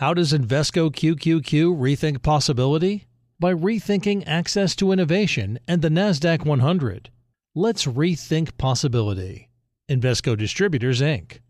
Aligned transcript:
How 0.00 0.14
does 0.14 0.32
Invesco 0.32 0.90
QQQ 0.90 1.76
rethink 1.78 2.22
possibility? 2.22 3.04
By 3.38 3.52
rethinking 3.52 4.24
access 4.26 4.74
to 4.76 4.92
innovation 4.92 5.58
and 5.68 5.82
the 5.82 5.90
NASDAQ 5.90 6.42
100. 6.46 7.10
Let's 7.54 7.84
rethink 7.84 8.56
possibility. 8.56 9.50
Invesco 9.90 10.38
Distributors, 10.38 11.02
Inc. 11.02 11.40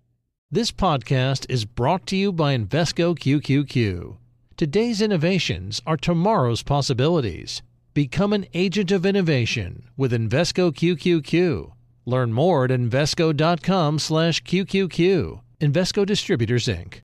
This 0.51 0.73
podcast 0.73 1.47
is 1.49 1.65
brought 1.65 2.09
to 2.09 2.17
you 2.17 2.33
by 2.33 2.59
Invesco 2.59 3.17
QQQ. 3.17 4.17
Today's 4.57 5.01
innovations 5.01 5.81
are 5.87 5.97
tomorrow's 5.97 6.65
possibilities. 6.65 7.63
Become 7.95 8.33
an 8.33 8.47
agent 8.53 8.91
of 8.91 9.07
innovation 9.07 9.85
with 9.97 10.11
Invesco 10.11 10.73
QQQ. 10.73 11.71
Learn 12.05 12.33
more 12.33 12.65
at 12.65 12.71
Invesco.com 12.73 14.01
slash 14.01 14.43
QQQ. 14.43 15.41
Invesco 15.61 16.05
Distributors, 16.05 16.67
Inc. 16.67 17.03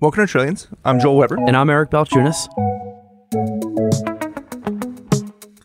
Welcome 0.00 0.26
to 0.26 0.32
Trillions. 0.32 0.66
I'm 0.82 0.98
Joel 0.98 1.18
Weber. 1.18 1.36
And 1.46 1.54
I'm 1.54 1.68
Eric 1.68 1.90
Balchunas. 1.90 2.48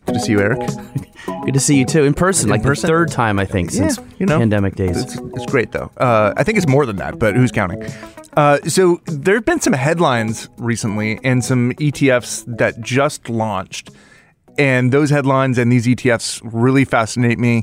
Good 0.04 0.12
to 0.12 0.20
see 0.20 0.32
you, 0.32 0.40
Eric. 0.42 0.60
Good 1.46 1.54
to 1.54 1.60
see 1.60 1.78
you 1.78 1.86
too 1.86 2.04
in 2.04 2.12
person, 2.12 2.48
in 2.48 2.50
like 2.50 2.62
person? 2.62 2.82
the 2.82 2.88
third 2.92 3.10
time 3.10 3.38
I 3.38 3.46
think 3.46 3.70
since 3.70 3.96
yeah, 3.96 4.04
you 4.18 4.26
know, 4.26 4.38
pandemic 4.38 4.74
days. 4.76 5.00
It's, 5.02 5.16
it's 5.16 5.46
great 5.46 5.72
though. 5.72 5.90
Uh, 5.96 6.34
I 6.36 6.42
think 6.44 6.58
it's 6.58 6.68
more 6.68 6.84
than 6.84 6.96
that, 6.96 7.18
but 7.18 7.34
who's 7.34 7.50
counting? 7.50 7.82
Uh, 8.36 8.58
so 8.68 9.00
there 9.06 9.36
have 9.36 9.46
been 9.46 9.62
some 9.62 9.72
headlines 9.72 10.50
recently 10.58 11.18
and 11.24 11.42
some 11.42 11.72
ETFs 11.72 12.44
that 12.58 12.82
just 12.82 13.30
launched, 13.30 13.88
and 14.58 14.92
those 14.92 15.08
headlines 15.08 15.56
and 15.56 15.72
these 15.72 15.86
ETFs 15.86 16.42
really 16.44 16.84
fascinate 16.84 17.38
me 17.38 17.62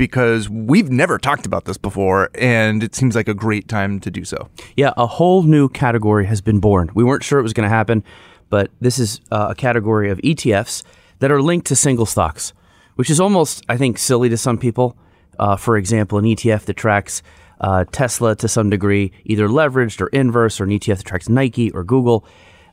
because 0.00 0.48
we've 0.48 0.88
never 0.88 1.18
talked 1.18 1.44
about 1.44 1.66
this 1.66 1.76
before, 1.76 2.30
and 2.36 2.82
it 2.82 2.94
seems 2.94 3.14
like 3.14 3.28
a 3.28 3.34
great 3.34 3.68
time 3.68 4.00
to 4.00 4.10
do 4.10 4.24
so. 4.24 4.48
Yeah, 4.74 4.94
a 4.96 5.04
whole 5.06 5.42
new 5.42 5.68
category 5.68 6.24
has 6.24 6.40
been 6.40 6.58
born. 6.58 6.90
We 6.94 7.04
weren't 7.04 7.22
sure 7.22 7.38
it 7.38 7.42
was 7.42 7.52
going 7.52 7.68
to 7.68 7.74
happen, 7.74 8.02
but 8.48 8.70
this 8.80 8.98
is 8.98 9.20
uh, 9.30 9.48
a 9.50 9.54
category 9.54 10.08
of 10.08 10.16
ETFs 10.22 10.84
that 11.18 11.30
are 11.30 11.42
linked 11.42 11.66
to 11.66 11.76
single 11.76 12.06
stocks, 12.06 12.54
which 12.96 13.10
is 13.10 13.20
almost, 13.20 13.62
I 13.68 13.76
think, 13.76 13.98
silly 13.98 14.30
to 14.30 14.38
some 14.38 14.56
people. 14.56 14.96
Uh, 15.38 15.56
for 15.56 15.76
example, 15.76 16.16
an 16.16 16.24
ETF 16.24 16.62
that 16.64 16.78
tracks 16.78 17.22
uh, 17.60 17.84
Tesla 17.92 18.34
to 18.36 18.48
some 18.48 18.70
degree, 18.70 19.12
either 19.26 19.48
leveraged 19.50 20.00
or 20.00 20.06
inverse, 20.06 20.62
or 20.62 20.64
an 20.64 20.70
ETF 20.70 20.96
that 20.96 21.04
tracks 21.04 21.28
Nike 21.28 21.70
or 21.72 21.84
Google. 21.84 22.24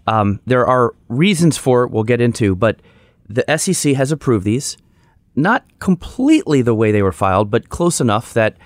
Um, 0.08 0.39
there 0.45 0.66
are 0.66 0.95
reasons 1.09 1.58
for 1.58 1.83
it 1.83 1.92
we'll 1.92 2.05
get 2.05 2.22
into, 2.22 2.55
but 2.55 2.80
the 3.28 3.44
SEC 3.58 3.98
has 3.98 4.14
approved 4.14 4.45
these 4.45 4.78
not 5.38 5.63
completely 5.80 6.61
the 6.63 6.73
way 6.75 6.91
they 6.91 7.03
were 7.03 7.11
filed, 7.13 7.49
but 7.52 7.69
close 7.69 8.02
enough 8.02 8.33
that 8.33 8.57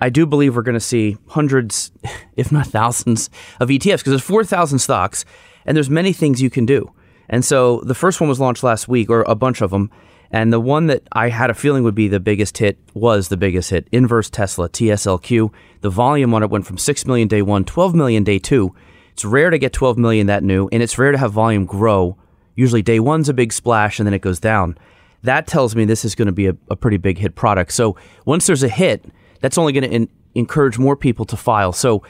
I 0.00 0.08
do 0.10 0.24
believe 0.24 0.54
we're 0.56 0.62
going 0.62 0.74
to 0.76 0.80
see 0.80 1.18
hundreds, 1.28 1.90
if 2.36 2.50
not 2.50 2.68
thousands, 2.68 3.28
of 3.60 3.68
ETFs 3.68 3.98
because 3.98 4.04
there's 4.12 4.22
4,000 4.22 4.78
stocks 4.78 5.24
and 5.66 5.76
there's 5.76 5.90
many 5.90 6.12
things 6.12 6.40
you 6.40 6.48
can 6.50 6.64
do. 6.64 6.92
And 7.28 7.44
so 7.44 7.80
the 7.80 7.94
first 7.94 8.20
one 8.20 8.28
was 8.28 8.38
launched 8.40 8.62
last 8.62 8.86
week, 8.86 9.08
or 9.10 9.22
a 9.22 9.34
bunch 9.34 9.60
of 9.62 9.70
them. 9.70 9.90
And 10.30 10.52
the 10.52 10.60
one 10.60 10.88
that 10.88 11.02
I 11.12 11.30
had 11.30 11.48
a 11.48 11.54
feeling 11.54 11.82
would 11.82 11.94
be 11.94 12.06
the 12.06 12.20
biggest 12.20 12.58
hit 12.58 12.78
was 12.92 13.28
the 13.28 13.36
biggest 13.38 13.70
hit 13.70 13.88
Inverse 13.90 14.28
Tesla, 14.30 14.68
TSLQ. 14.68 15.50
The 15.80 15.88
volume 15.90 16.34
on 16.34 16.42
it 16.42 16.50
went 16.50 16.66
from 16.66 16.76
6 16.78 17.06
million 17.06 17.26
day 17.28 17.40
one, 17.40 17.64
12 17.64 17.94
million 17.94 18.24
day 18.24 18.38
two. 18.38 18.74
It's 19.12 19.24
rare 19.24 19.50
to 19.50 19.58
get 19.58 19.72
12 19.72 19.96
million 19.96 20.26
that 20.26 20.44
new, 20.44 20.68
and 20.70 20.82
it's 20.82 20.98
rare 20.98 21.12
to 21.12 21.18
have 21.18 21.32
volume 21.32 21.64
grow. 21.64 22.18
Usually 22.56 22.82
day 22.82 23.00
one's 23.00 23.28
a 23.30 23.34
big 23.34 23.52
splash 23.52 23.98
and 23.98 24.06
then 24.06 24.14
it 24.14 24.20
goes 24.22 24.38
down 24.38 24.76
that 25.24 25.46
tells 25.46 25.74
me 25.74 25.84
this 25.86 26.04
is 26.04 26.14
going 26.14 26.26
to 26.26 26.32
be 26.32 26.46
a, 26.46 26.56
a, 26.70 26.76
pretty 26.76 26.98
big 26.98 27.18
hit 27.18 27.34
product. 27.34 27.72
So 27.72 27.96
once 28.26 28.46
there's 28.46 28.62
a 28.62 28.68
hit, 28.68 29.04
that's 29.40 29.58
only 29.58 29.72
going 29.72 29.90
to 29.90 30.08
encourage 30.34 30.78
more 30.78 30.96
people 30.96 31.24
to 31.26 31.36
file. 31.36 31.72
So 31.72 32.02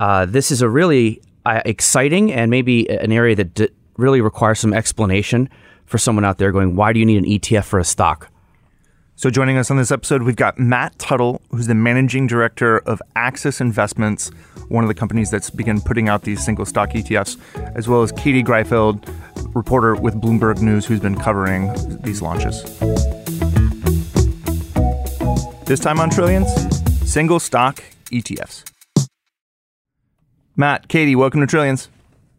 uh, 0.00 0.26
this 0.26 0.50
is 0.50 0.60
a 0.62 0.68
really 0.68 1.22
uh, 1.44 1.60
exciting 1.64 2.32
and 2.32 2.50
maybe 2.50 2.88
an 2.90 3.12
area 3.12 3.36
that 3.36 3.54
d- 3.54 3.68
really 3.96 4.20
requires 4.20 4.60
some 4.60 4.72
explanation 4.72 5.48
for 5.84 5.98
someone 5.98 6.24
out 6.24 6.38
there 6.38 6.50
going, 6.52 6.74
why 6.74 6.92
do 6.94 7.00
you 7.00 7.06
need 7.06 7.18
an 7.22 7.26
ETF 7.30 7.64
for 7.64 7.78
a 7.78 7.84
stock? 7.84 8.30
So, 9.16 9.30
joining 9.30 9.56
us 9.58 9.70
on 9.70 9.76
this 9.76 9.92
episode, 9.92 10.24
we've 10.24 10.34
got 10.34 10.58
Matt 10.58 10.98
Tuttle, 10.98 11.40
who's 11.52 11.68
the 11.68 11.74
managing 11.76 12.26
director 12.26 12.78
of 12.78 13.00
AXS 13.14 13.60
Investments, 13.60 14.28
one 14.68 14.82
of 14.82 14.88
the 14.88 14.94
companies 14.94 15.30
that's 15.30 15.50
begun 15.50 15.80
putting 15.80 16.08
out 16.08 16.22
these 16.22 16.44
single 16.44 16.66
stock 16.66 16.90
ETFs, 16.90 17.36
as 17.76 17.86
well 17.86 18.02
as 18.02 18.10
Katie 18.10 18.42
Greifeld, 18.42 19.08
reporter 19.54 19.94
with 19.94 20.16
Bloomberg 20.16 20.60
News, 20.60 20.84
who's 20.84 20.98
been 20.98 21.14
covering 21.16 21.72
these 22.02 22.22
launches. 22.22 22.60
This 25.66 25.78
time 25.78 26.00
on 26.00 26.10
Trillions, 26.10 26.50
single 27.08 27.38
stock 27.38 27.84
ETFs. 28.10 28.64
Matt, 30.56 30.88
Katie, 30.88 31.14
welcome 31.14 31.40
to 31.40 31.46
Trillions. 31.46 31.88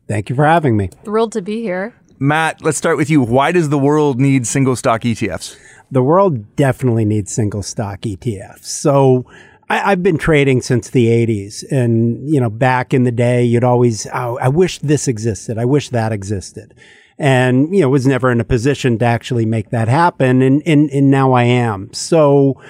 Thank 0.10 0.30
you 0.30 0.36
for 0.36 0.44
having 0.46 0.76
me. 0.76 0.90
Thrilled 1.06 1.32
to 1.32 1.42
be 1.42 1.62
here. 1.62 1.96
Matt, 2.20 2.64
let's 2.64 2.78
start 2.78 2.98
with 2.98 3.10
you. 3.10 3.22
Why 3.22 3.54
does 3.54 3.70
the 3.70 3.78
world 3.80 4.20
need 4.20 4.46
single 4.46 4.76
stock 4.76 5.02
ETFs? 5.02 5.58
the 5.92 6.04
world 6.04 6.56
definitely 6.56 7.06
needs 7.06 7.34
single 7.34 7.64
stock 7.64 8.02
ETFs. 8.02 8.66
So 8.66 9.26
I, 9.70 9.78
have 9.92 10.04
been 10.04 10.18
trading 10.18 10.62
since 10.62 10.90
the 10.90 11.08
80s. 11.08 11.64
And, 11.72 12.28
you 12.30 12.40
know, 12.40 12.50
back 12.50 12.94
in 12.94 13.04
the 13.04 13.12
day, 13.12 13.44
you'd 13.44 13.64
always, 13.64 14.08
oh, 14.14 14.38
I 14.42 14.48
wish 14.50 14.80
this 14.80 15.08
existed. 15.08 15.58
I 15.58 15.66
wish 15.66 15.90
that 15.90 16.12
existed. 16.12 16.74
And, 17.18 17.74
you 17.74 17.82
know, 17.82 17.90
was 17.90 18.06
never 18.06 18.30
in 18.32 18.42
a 18.42 18.46
position 18.46 18.98
to 19.00 19.06
actually 19.06 19.46
make 19.46 19.70
that 19.70 19.88
happen. 19.88 20.42
And, 20.42 20.62
and, 20.66 20.90
and 20.90 21.10
now 21.10 21.34
I 21.34 21.44
am. 21.44 21.94
So, 21.94 22.62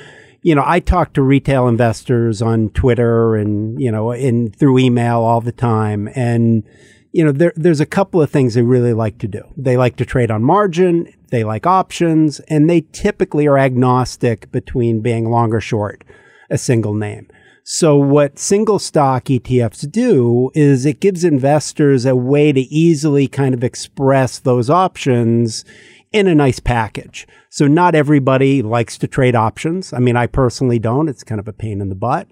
you 0.44 0.54
know, 0.54 0.64
I 0.64 0.80
talk 0.80 1.14
to 1.14 1.24
retail 1.24 1.68
investors 1.68 2.42
on 2.42 2.70
Twitter 2.70 3.36
and, 3.36 3.80
you 3.82 3.92
know, 3.92 4.12
in 4.12 4.52
through 4.52 4.78
email 4.80 5.22
all 5.22 5.42
the 5.42 5.52
time. 5.52 6.10
And, 6.14 6.64
you 7.12 7.26
know, 7.26 7.32
there, 7.32 7.54
there's 7.56 7.80
a 7.80 7.86
couple 7.88 8.22
of 8.22 8.30
things 8.30 8.54
they 8.54 8.62
really 8.62 8.94
like 8.94 9.18
to 9.20 9.28
do. 9.28 9.42
They 9.58 9.78
like 9.78 9.96
to 9.96 10.06
trade 10.06 10.30
on 10.30 10.44
margin. 10.44 11.12
They 11.36 11.44
like 11.44 11.68
options 11.68 12.40
and 12.48 12.70
they 12.70 12.86
typically 12.94 13.46
are 13.46 13.58
agnostic 13.58 14.50
between 14.54 15.02
being 15.02 15.30
long 15.30 15.54
or 15.54 15.60
short 15.60 16.06
a 16.50 16.58
single 16.58 16.94
name. 16.94 17.28
So 17.66 17.98
what 17.98 18.40
single 18.40 18.80
stock 18.80 19.26
ETFs 19.26 19.92
do 19.92 20.50
is 20.54 20.86
it 20.86 21.02
gives 21.02 21.26
investors 21.26 22.06
a 22.06 22.16
way 22.16 22.54
to 22.54 22.62
easily 22.62 23.28
kind 23.28 23.54
of 23.54 23.66
express 23.66 24.40
those 24.40 24.70
options 24.70 25.66
in 26.14 26.28
a 26.28 26.36
nice 26.36 26.62
package. 26.62 27.28
So 27.50 27.68
not 27.68 27.96
everybody 27.96 28.62
likes 28.62 28.98
to 29.00 29.06
trade 29.06 29.36
options. 29.36 29.92
I 29.92 30.00
mean, 30.00 30.16
I 30.16 30.28
personally 30.28 30.80
don't. 30.80 31.10
It's 31.10 31.26
kind 31.26 31.40
of 31.40 31.50
a 31.50 31.54
pain 31.54 31.82
in 31.82 31.90
the 31.90 31.96
butt. 31.96 32.30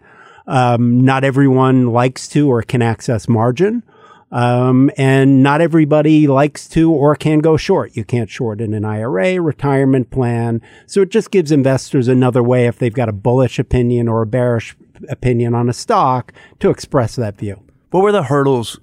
Um, 0.47 1.01
not 1.01 1.25
everyone 1.25 1.87
likes 1.87 2.29
to 2.29 2.47
or 2.47 2.61
can 2.61 2.81
access 2.81 3.27
margin. 3.27 3.83
Um, 4.33 4.89
and 4.97 5.43
not 5.43 5.61
everybody 5.61 6.25
likes 6.25 6.67
to 6.69 6.91
or 6.91 7.15
can 7.15 7.37
go 7.37 7.55
short. 7.55 7.95
You 7.95 8.03
can't 8.03 8.31
short 8.31 8.61
in 8.61 8.73
an 8.73 8.83
IRA, 8.83 9.39
retirement 9.39 10.09
plan. 10.09 10.59
So 10.87 11.01
it 11.01 11.09
just 11.11 11.29
gives 11.29 11.51
investors 11.51 12.07
another 12.07 12.41
way 12.41 12.65
if 12.65 12.79
they've 12.79 12.93
got 12.93 13.07
a 13.09 13.13
bullish 13.13 13.59
opinion 13.59 14.07
or 14.07 14.23
a 14.23 14.25
bearish 14.25 14.75
opinion 15.07 15.53
on 15.53 15.69
a 15.69 15.73
stock 15.73 16.33
to 16.61 16.71
express 16.71 17.15
that 17.15 17.37
view. 17.37 17.61
What 17.91 18.01
were 18.01 18.11
the 18.11 18.23
hurdles 18.23 18.79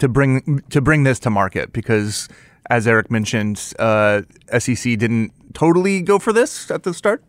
to 0.00 0.08
bring 0.08 0.62
to 0.68 0.82
bring 0.82 1.04
this 1.04 1.18
to 1.20 1.30
market? 1.30 1.72
Because 1.72 2.28
as 2.68 2.86
Eric 2.86 3.10
mentioned, 3.10 3.72
uh, 3.78 4.20
SEC 4.58 4.98
didn't 4.98 5.32
totally 5.54 6.02
go 6.02 6.18
for 6.18 6.34
this 6.34 6.70
at 6.70 6.82
the 6.82 6.92
start. 6.92 7.24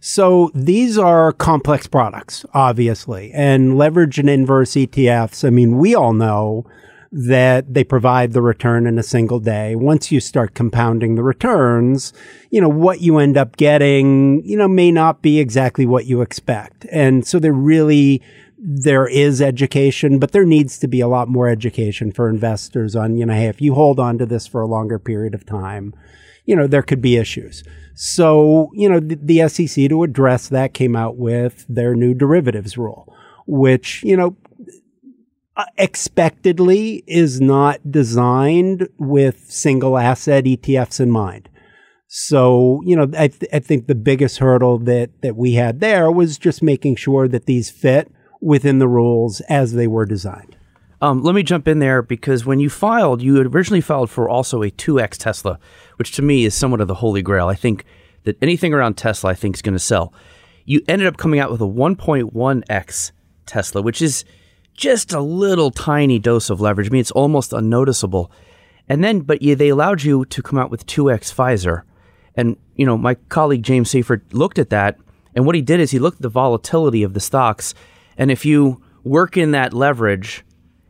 So 0.00 0.50
these 0.54 0.96
are 0.96 1.32
complex 1.32 1.86
products, 1.86 2.46
obviously, 2.54 3.30
and 3.34 3.76
leverage 3.76 4.18
and 4.18 4.30
inverse 4.30 4.70
ETFs. 4.72 5.46
I 5.46 5.50
mean, 5.50 5.76
we 5.76 5.94
all 5.94 6.14
know 6.14 6.64
that 7.14 7.72
they 7.72 7.84
provide 7.84 8.32
the 8.32 8.42
return 8.42 8.86
in 8.88 8.98
a 8.98 9.02
single 9.02 9.38
day. 9.38 9.76
Once 9.76 10.10
you 10.10 10.18
start 10.18 10.52
compounding 10.54 11.14
the 11.14 11.22
returns, 11.22 12.12
you 12.50 12.60
know, 12.60 12.68
what 12.68 13.02
you 13.02 13.18
end 13.18 13.36
up 13.36 13.56
getting, 13.56 14.42
you 14.44 14.56
know, 14.56 14.66
may 14.66 14.90
not 14.90 15.22
be 15.22 15.38
exactly 15.38 15.86
what 15.86 16.06
you 16.06 16.22
expect. 16.22 16.84
And 16.90 17.24
so 17.24 17.38
they're 17.38 17.52
really, 17.52 18.20
there 18.58 19.06
is 19.06 19.40
education, 19.40 20.18
but 20.18 20.32
there 20.32 20.44
needs 20.44 20.76
to 20.80 20.88
be 20.88 21.00
a 21.00 21.06
lot 21.06 21.28
more 21.28 21.46
education 21.48 22.10
for 22.10 22.28
investors 22.28 22.96
on, 22.96 23.16
you 23.16 23.24
know, 23.26 23.34
hey, 23.34 23.46
if 23.46 23.60
you 23.60 23.74
hold 23.74 24.00
on 24.00 24.18
to 24.18 24.26
this 24.26 24.48
for 24.48 24.60
a 24.60 24.66
longer 24.66 24.98
period 24.98 25.34
of 25.34 25.46
time, 25.46 25.94
you 26.46 26.56
know, 26.56 26.66
there 26.66 26.82
could 26.82 27.00
be 27.00 27.16
issues. 27.16 27.62
So, 27.94 28.70
you 28.74 28.88
know, 28.88 28.98
the, 28.98 29.14
the 29.14 29.48
SEC 29.48 29.88
to 29.88 30.02
address 30.02 30.48
that 30.48 30.74
came 30.74 30.96
out 30.96 31.16
with 31.16 31.64
their 31.68 31.94
new 31.94 32.12
derivatives 32.12 32.76
rule, 32.76 33.14
which, 33.46 34.02
you 34.02 34.16
know, 34.16 34.36
uh, 35.56 35.64
expectedly 35.78 37.04
is 37.06 37.40
not 37.40 37.78
designed 37.88 38.88
with 38.98 39.44
single 39.48 39.96
asset 39.96 40.42
ETFs 40.44 40.98
in 40.98 41.12
mind. 41.12 41.48
So, 42.08 42.80
you 42.84 42.96
know, 42.96 43.08
I, 43.16 43.28
th- 43.28 43.48
I 43.52 43.60
think 43.60 43.86
the 43.86 43.94
biggest 43.94 44.38
hurdle 44.38 44.78
that, 44.80 45.10
that 45.22 45.36
we 45.36 45.52
had 45.52 45.78
there 45.78 46.10
was 46.10 46.38
just 46.38 46.60
making 46.60 46.96
sure 46.96 47.28
that 47.28 47.46
these 47.46 47.70
fit 47.70 48.10
within 48.42 48.80
the 48.80 48.88
rules 48.88 49.40
as 49.48 49.74
they 49.74 49.86
were 49.86 50.04
designed. 50.04 50.56
Um, 51.00 51.22
let 51.22 51.36
me 51.36 51.44
jump 51.44 51.68
in 51.68 51.78
there 51.78 52.02
because 52.02 52.44
when 52.44 52.58
you 52.58 52.68
filed, 52.68 53.22
you 53.22 53.36
had 53.36 53.54
originally 53.54 53.80
filed 53.80 54.10
for 54.10 54.28
also 54.28 54.60
a 54.64 54.72
2x 54.72 55.10
Tesla, 55.18 55.60
which 55.98 56.10
to 56.12 56.22
me 56.22 56.44
is 56.44 56.56
somewhat 56.56 56.80
of 56.80 56.88
the 56.88 56.94
holy 56.94 57.22
grail. 57.22 57.46
I 57.46 57.54
think 57.54 57.84
that 58.24 58.36
anything 58.42 58.74
around 58.74 58.94
Tesla, 58.96 59.30
I 59.30 59.34
think, 59.34 59.54
is 59.54 59.62
going 59.62 59.74
to 59.74 59.78
sell. 59.78 60.12
You 60.64 60.82
ended 60.88 61.06
up 61.06 61.16
coming 61.16 61.38
out 61.38 61.52
with 61.52 61.60
a 61.60 61.64
1.1x 61.64 63.12
Tesla, 63.46 63.82
which 63.82 64.02
is 64.02 64.24
just 64.74 65.12
a 65.12 65.20
little 65.20 65.70
tiny 65.70 66.18
dose 66.18 66.50
of 66.50 66.60
leverage. 66.60 66.88
I 66.90 66.90
mean, 66.90 67.00
it's 67.00 67.10
almost 67.12 67.52
unnoticeable. 67.52 68.30
And 68.88 69.02
then, 69.02 69.20
but 69.20 69.40
yeah, 69.40 69.54
they 69.54 69.68
allowed 69.68 70.02
you 70.02 70.24
to 70.26 70.42
come 70.42 70.58
out 70.58 70.70
with 70.70 70.86
2x 70.86 71.32
Pfizer. 71.34 71.82
And, 72.34 72.56
you 72.74 72.84
know, 72.84 72.98
my 72.98 73.14
colleague 73.14 73.62
James 73.62 73.90
Seyffart 73.90 74.22
looked 74.32 74.58
at 74.58 74.70
that. 74.70 74.98
And 75.34 75.46
what 75.46 75.54
he 75.54 75.62
did 75.62 75.80
is 75.80 75.90
he 75.90 75.98
looked 75.98 76.16
at 76.18 76.22
the 76.22 76.28
volatility 76.28 77.02
of 77.02 77.14
the 77.14 77.20
stocks. 77.20 77.72
And 78.18 78.30
if 78.30 78.44
you 78.44 78.82
work 79.04 79.36
in 79.36 79.52
that 79.52 79.72
leverage, 79.72 80.44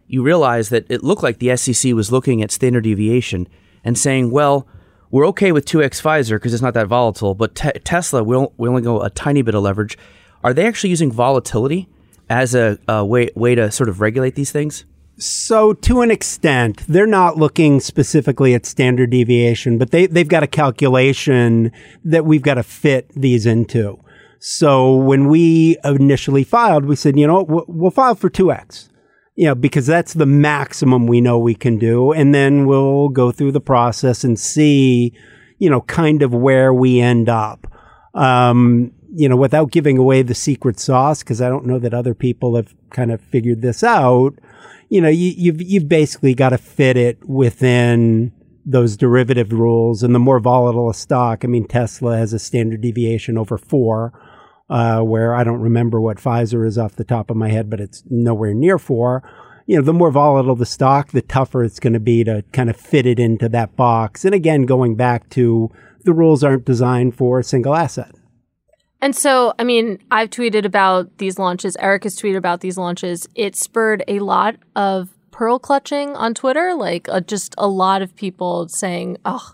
you 0.06 0.22
realize 0.22 0.70
that 0.70 0.90
it 0.90 1.04
looked 1.04 1.22
like 1.22 1.38
the 1.38 1.56
SEC 1.56 1.92
was 1.94 2.10
looking 2.10 2.42
at 2.42 2.50
standard 2.50 2.82
deviation 2.84 3.48
and 3.84 3.96
saying, 3.98 4.30
well, 4.30 4.66
we're 5.10 5.26
okay 5.28 5.52
with 5.52 5.66
2x 5.66 6.02
Pfizer 6.02 6.36
because 6.36 6.52
it's 6.54 6.62
not 6.62 6.74
that 6.74 6.88
volatile, 6.88 7.34
but 7.34 7.54
te- 7.54 7.70
Tesla, 7.84 8.24
we, 8.24 8.36
we 8.56 8.68
only 8.68 8.82
go 8.82 9.02
a 9.02 9.10
tiny 9.10 9.42
bit 9.42 9.54
of 9.54 9.62
leverage. 9.62 9.96
Are 10.42 10.54
they 10.54 10.66
actually 10.66 10.90
using 10.90 11.12
volatility 11.12 11.88
as 12.28 12.54
a, 12.54 12.78
a 12.88 13.04
way 13.04 13.30
way 13.34 13.54
to 13.54 13.70
sort 13.70 13.88
of 13.88 14.00
regulate 14.00 14.34
these 14.34 14.52
things? 14.52 14.84
So, 15.16 15.74
to 15.74 16.00
an 16.00 16.10
extent, 16.10 16.82
they're 16.88 17.06
not 17.06 17.36
looking 17.36 17.78
specifically 17.78 18.52
at 18.52 18.66
standard 18.66 19.10
deviation, 19.10 19.78
but 19.78 19.92
they, 19.92 20.06
they've 20.06 20.26
got 20.28 20.42
a 20.42 20.48
calculation 20.48 21.70
that 22.04 22.24
we've 22.24 22.42
got 22.42 22.54
to 22.54 22.64
fit 22.64 23.10
these 23.14 23.46
into. 23.46 23.96
So, 24.40 24.92
when 24.96 25.28
we 25.28 25.76
initially 25.84 26.42
filed, 26.42 26.84
we 26.86 26.96
said, 26.96 27.16
you 27.16 27.28
know, 27.28 27.46
we'll 27.68 27.92
file 27.92 28.16
for 28.16 28.28
2x, 28.28 28.88
you 29.36 29.46
know, 29.46 29.54
because 29.54 29.86
that's 29.86 30.14
the 30.14 30.26
maximum 30.26 31.06
we 31.06 31.20
know 31.20 31.38
we 31.38 31.54
can 31.54 31.78
do. 31.78 32.10
And 32.10 32.34
then 32.34 32.66
we'll 32.66 33.08
go 33.08 33.30
through 33.30 33.52
the 33.52 33.60
process 33.60 34.24
and 34.24 34.36
see, 34.36 35.14
you 35.60 35.70
know, 35.70 35.82
kind 35.82 36.22
of 36.22 36.34
where 36.34 36.74
we 36.74 37.00
end 37.00 37.28
up. 37.28 37.68
Um, 38.14 38.93
you 39.16 39.28
know, 39.28 39.36
without 39.36 39.70
giving 39.70 39.96
away 39.96 40.22
the 40.22 40.34
secret 40.34 40.78
sauce, 40.80 41.22
because 41.22 41.40
I 41.40 41.48
don't 41.48 41.66
know 41.66 41.78
that 41.78 41.94
other 41.94 42.14
people 42.14 42.56
have 42.56 42.74
kind 42.90 43.12
of 43.12 43.20
figured 43.20 43.62
this 43.62 43.84
out. 43.84 44.32
You 44.88 45.00
know, 45.00 45.08
you, 45.08 45.32
you've 45.36 45.62
you've 45.62 45.88
basically 45.88 46.34
got 46.34 46.50
to 46.50 46.58
fit 46.58 46.96
it 46.96 47.26
within 47.28 48.32
those 48.66 48.96
derivative 48.96 49.52
rules. 49.52 50.02
And 50.02 50.14
the 50.14 50.18
more 50.18 50.40
volatile 50.40 50.90
a 50.90 50.94
stock, 50.94 51.44
I 51.44 51.48
mean, 51.48 51.66
Tesla 51.68 52.16
has 52.16 52.32
a 52.32 52.38
standard 52.38 52.80
deviation 52.80 53.38
over 53.38 53.56
four, 53.56 54.12
uh, 54.68 55.00
where 55.00 55.34
I 55.34 55.44
don't 55.44 55.60
remember 55.60 56.00
what 56.00 56.18
Pfizer 56.18 56.66
is 56.66 56.76
off 56.76 56.96
the 56.96 57.04
top 57.04 57.30
of 57.30 57.36
my 57.36 57.50
head, 57.50 57.70
but 57.70 57.80
it's 57.80 58.02
nowhere 58.10 58.54
near 58.54 58.78
four. 58.78 59.22
You 59.66 59.76
know, 59.76 59.82
the 59.82 59.92
more 59.94 60.10
volatile 60.10 60.56
the 60.56 60.66
stock, 60.66 61.12
the 61.12 61.22
tougher 61.22 61.62
it's 61.64 61.80
going 61.80 61.92
to 61.94 62.00
be 62.00 62.24
to 62.24 62.44
kind 62.52 62.68
of 62.68 62.76
fit 62.76 63.06
it 63.06 63.18
into 63.20 63.48
that 63.50 63.76
box. 63.76 64.24
And 64.24 64.34
again, 64.34 64.62
going 64.62 64.96
back 64.96 65.30
to 65.30 65.70
the 66.04 66.12
rules 66.12 66.42
aren't 66.44 66.66
designed 66.66 67.16
for 67.16 67.38
a 67.38 67.44
single 67.44 67.74
asset. 67.74 68.14
And 69.04 69.14
so, 69.14 69.52
I 69.58 69.64
mean, 69.64 69.98
I've 70.10 70.30
tweeted 70.30 70.64
about 70.64 71.18
these 71.18 71.38
launches. 71.38 71.76
Eric 71.78 72.04
has 72.04 72.16
tweeted 72.16 72.38
about 72.38 72.62
these 72.62 72.78
launches. 72.78 73.28
It 73.34 73.54
spurred 73.54 74.02
a 74.08 74.20
lot 74.20 74.56
of 74.74 75.10
pearl 75.30 75.58
clutching 75.58 76.16
on 76.16 76.32
Twitter, 76.32 76.72
like 76.74 77.06
uh, 77.10 77.20
just 77.20 77.54
a 77.58 77.68
lot 77.68 78.00
of 78.00 78.16
people 78.16 78.66
saying, 78.70 79.18
oh, 79.26 79.50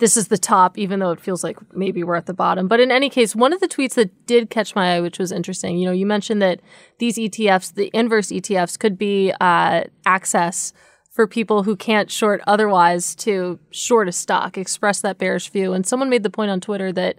this 0.00 0.18
is 0.18 0.28
the 0.28 0.36
top, 0.36 0.76
even 0.76 1.00
though 1.00 1.12
it 1.12 1.20
feels 1.22 1.42
like 1.42 1.56
maybe 1.74 2.04
we're 2.04 2.14
at 2.14 2.26
the 2.26 2.34
bottom. 2.34 2.68
But 2.68 2.78
in 2.78 2.90
any 2.90 3.08
case, 3.08 3.34
one 3.34 3.54
of 3.54 3.60
the 3.60 3.68
tweets 3.68 3.94
that 3.94 4.26
did 4.26 4.50
catch 4.50 4.74
my 4.74 4.96
eye, 4.96 5.00
which 5.00 5.18
was 5.18 5.32
interesting, 5.32 5.78
you 5.78 5.86
know, 5.86 5.92
you 5.92 6.04
mentioned 6.04 6.42
that 6.42 6.60
these 6.98 7.16
ETFs, 7.16 7.72
the 7.74 7.90
inverse 7.94 8.28
ETFs, 8.28 8.78
could 8.78 8.98
be 8.98 9.32
uh, 9.40 9.84
access 10.04 10.74
for 11.10 11.26
people 11.26 11.62
who 11.62 11.74
can't 11.74 12.10
short 12.10 12.42
otherwise 12.46 13.14
to 13.14 13.58
short 13.70 14.08
a 14.08 14.12
stock, 14.12 14.58
express 14.58 15.00
that 15.00 15.16
bearish 15.16 15.48
view. 15.48 15.72
And 15.72 15.86
someone 15.86 16.10
made 16.10 16.22
the 16.22 16.28
point 16.28 16.50
on 16.50 16.60
Twitter 16.60 16.92
that 16.92 17.16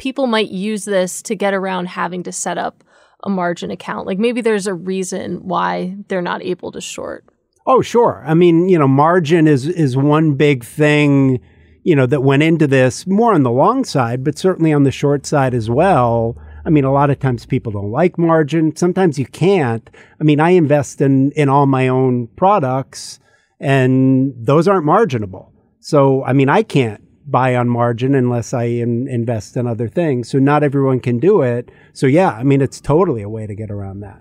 people 0.00 0.26
might 0.26 0.48
use 0.48 0.86
this 0.86 1.20
to 1.20 1.34
get 1.36 1.52
around 1.52 1.84
having 1.86 2.22
to 2.22 2.32
set 2.32 2.56
up 2.56 2.82
a 3.22 3.28
margin 3.28 3.70
account? 3.70 4.06
Like 4.06 4.18
maybe 4.18 4.40
there's 4.40 4.66
a 4.66 4.72
reason 4.72 5.36
why 5.46 5.94
they're 6.08 6.22
not 6.22 6.42
able 6.42 6.72
to 6.72 6.80
short. 6.80 7.26
Oh, 7.66 7.82
sure. 7.82 8.22
I 8.26 8.32
mean, 8.32 8.70
you 8.70 8.78
know, 8.78 8.88
margin 8.88 9.46
is 9.46 9.68
is 9.68 9.94
one 9.98 10.34
big 10.34 10.64
thing, 10.64 11.40
you 11.84 11.94
know, 11.94 12.06
that 12.06 12.22
went 12.22 12.42
into 12.42 12.66
this 12.66 13.06
more 13.06 13.34
on 13.34 13.42
the 13.42 13.50
long 13.50 13.84
side, 13.84 14.24
but 14.24 14.38
certainly 14.38 14.72
on 14.72 14.84
the 14.84 14.90
short 14.90 15.26
side 15.26 15.52
as 15.52 15.68
well. 15.68 16.34
I 16.64 16.70
mean, 16.70 16.84
a 16.84 16.92
lot 16.92 17.10
of 17.10 17.18
times 17.18 17.44
people 17.44 17.70
don't 17.72 17.90
like 17.90 18.16
margin. 18.16 18.74
Sometimes 18.76 19.18
you 19.18 19.26
can't. 19.26 19.88
I 20.18 20.24
mean, 20.24 20.40
I 20.40 20.50
invest 20.50 21.02
in 21.02 21.30
in 21.32 21.50
all 21.50 21.66
my 21.66 21.88
own 21.88 22.28
products 22.36 23.20
and 23.60 24.32
those 24.34 24.66
aren't 24.66 24.86
marginable. 24.86 25.52
So, 25.82 26.24
I 26.24 26.32
mean, 26.32 26.48
I 26.48 26.62
can't 26.62 27.02
buy 27.30 27.54
on 27.54 27.68
margin 27.68 28.14
unless 28.14 28.52
I 28.52 28.64
in, 28.64 29.06
invest 29.08 29.56
in 29.56 29.66
other 29.66 29.88
things. 29.88 30.28
So 30.28 30.38
not 30.38 30.62
everyone 30.62 31.00
can 31.00 31.18
do 31.18 31.42
it. 31.42 31.70
So 31.92 32.06
yeah, 32.06 32.30
I 32.30 32.42
mean, 32.42 32.60
it's 32.60 32.80
totally 32.80 33.22
a 33.22 33.28
way 33.28 33.46
to 33.46 33.54
get 33.54 33.70
around 33.70 34.00
that. 34.00 34.20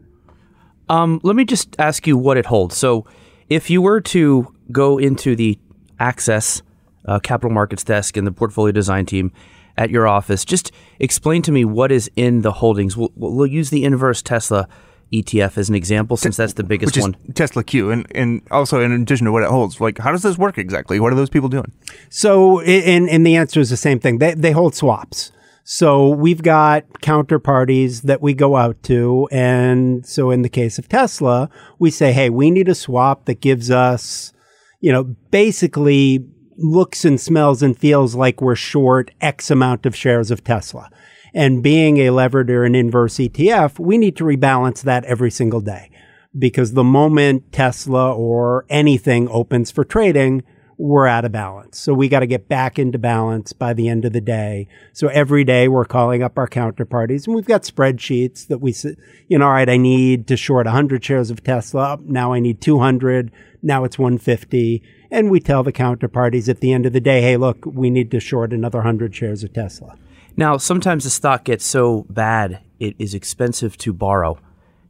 Um, 0.88 1.20
let 1.24 1.36
me 1.36 1.46
just 1.46 1.76
ask 1.80 2.08
you 2.08 2.18
what 2.18 2.38
it 2.38 2.46
holds. 2.46 2.78
So 2.78 3.06
if 3.50 3.70
you 3.70 3.82
were 3.82 4.02
to 4.02 4.54
go 4.72 4.98
into 4.98 5.36
the 5.36 5.58
AXS 6.00 6.62
uh, 7.06 7.20
capital 7.20 7.52
markets 7.54 7.84
desk 7.84 8.16
and 8.18 8.28
the 8.28 8.32
portfolio 8.32 8.72
design 8.72 9.06
team 9.06 9.32
at 9.78 9.90
your 9.90 10.08
office, 10.08 10.46
just 10.46 10.72
explain 11.00 11.42
to 11.44 11.52
me 11.52 11.66
what 11.66 11.92
is 11.92 12.10
in 12.16 12.42
the 12.42 12.52
holdings. 12.54 12.96
We'll, 12.98 13.12
we'll 13.16 13.48
use 13.48 13.70
the 13.70 13.84
inverse 13.86 14.22
Tesla 14.22 14.68
ETF 15.12 15.58
as 15.58 15.70
an 15.70 15.76
example, 15.76 16.18
since 16.18 16.38
that's 16.38 16.54
the 16.54 16.64
biggest 16.64 16.98
one. 17.00 17.16
Tesla 17.34 17.64
Q, 17.64 17.90
and, 17.92 18.08
and 18.14 18.42
also 18.52 18.80
in 18.82 18.92
addition 18.92 19.26
to 19.26 19.32
what 19.32 19.44
it 19.44 19.50
holds, 19.50 19.82
like 19.82 19.98
how 19.98 20.12
does 20.12 20.24
this 20.24 20.38
work 20.38 20.58
exactly? 20.58 21.00
What 21.00 21.12
are 21.12 21.16
those 21.16 21.30
people 21.30 21.50
doing? 21.50 21.72
So, 22.10 22.62
and 22.62 23.10
and 23.10 23.26
the 23.26 23.36
answer 23.36 23.60
is 23.60 23.70
the 23.70 23.78
same 23.78 24.00
thing. 24.00 24.20
They 24.20 24.34
they 24.34 24.52
hold 24.52 24.76
swaps. 24.76 25.32
So 25.64 26.10
we've 26.10 26.42
got 26.42 26.86
counterparties 27.02 28.04
that 28.04 28.22
we 28.22 28.34
go 28.34 28.56
out 28.56 28.82
to, 28.84 29.28
and 29.32 30.06
so 30.06 30.30
in 30.32 30.42
the 30.44 30.50
case 30.50 30.78
of 30.80 30.88
Tesla, 30.90 31.50
we 31.80 31.92
say, 31.92 32.12
hey, 32.12 32.30
we 32.30 32.50
need 32.52 32.68
a 32.70 32.74
swap 32.76 33.26
that 33.26 33.40
gives 33.42 33.70
us, 33.70 34.34
you 34.82 34.92
know, 34.92 35.04
basically 35.32 36.26
looks 36.58 37.06
and 37.06 37.22
smells 37.22 37.62
and 37.62 37.78
feels 37.78 38.16
like 38.16 38.42
we're 38.42 38.56
short 38.56 39.12
X 39.22 39.50
amount 39.52 39.86
of 39.86 39.96
shares 39.96 40.30
of 40.32 40.44
Tesla. 40.44 40.90
And 41.34 41.62
being 41.62 41.98
a 41.98 42.10
levered 42.10 42.50
or 42.50 42.64
an 42.66 42.76
inverse 42.76 43.16
ETF, 43.18 43.78
we 43.80 43.98
need 43.98 44.16
to 44.18 44.24
rebalance 44.24 44.82
that 44.82 45.06
every 45.06 45.30
single 45.32 45.62
day 45.62 45.90
because 46.38 46.74
the 46.74 46.84
moment 46.84 47.52
Tesla 47.52 48.12
or 48.16 48.66
anything 48.70 49.28
opens 49.30 49.72
for 49.72 49.84
trading, 49.84 50.44
we're 50.78 51.08
out 51.08 51.26
of 51.26 51.32
balance. 51.34 51.78
So 51.78 51.94
we 51.94 52.08
got 52.08 52.22
to 52.22 52.26
get 52.28 52.48
back 52.48 52.80
into 52.80 52.98
balance 52.98 53.52
by 53.52 53.74
the 53.74 53.90
end 53.90 54.06
of 54.06 54.14
the 54.14 54.22
day. 54.22 54.68
So 54.94 55.08
every 55.10 55.44
day 55.44 55.68
we're 55.68 55.84
calling 55.86 56.24
up 56.24 56.38
our 56.38 56.48
counterparties 56.48 57.28
and 57.28 57.36
we've 57.36 57.46
got 57.46 57.64
spreadsheets 57.64 58.48
that 58.48 58.60
we, 58.60 58.72
say, 58.72 58.96
you 59.28 59.38
know, 59.38 59.46
all 59.46 59.52
right, 59.52 59.68
I 59.68 59.78
need 59.78 60.28
to 60.28 60.38
short 60.38 60.66
100 60.66 61.04
shares 61.04 61.30
of 61.32 61.44
Tesla. 61.44 62.00
Now 62.06 62.32
I 62.34 62.40
need 62.40 62.62
200. 62.62 63.30
Now 63.62 63.84
it's 63.84 64.00
150. 64.00 64.82
And 65.12 65.30
we 65.30 65.40
tell 65.40 65.64
the 65.64 65.74
counterparties 65.74 66.48
at 66.48 66.60
the 66.62 66.72
end 66.72 66.86
of 66.86 66.94
the 66.94 67.02
day, 67.02 67.22
hey, 67.22 67.36
look, 67.36 67.66
we 67.66 67.90
need 67.90 68.10
to 68.12 68.20
short 68.20 68.54
another 68.54 68.80
100 68.80 69.14
shares 69.14 69.44
of 69.44 69.52
Tesla. 69.52 69.98
Now, 70.40 70.56
sometimes 70.56 71.04
the 71.04 71.10
stock 71.10 71.44
gets 71.44 71.66
so 71.66 72.06
bad 72.10 72.62
it 72.80 72.96
is 72.98 73.14
expensive 73.14 73.76
to 73.80 73.92
borrow, 73.92 74.38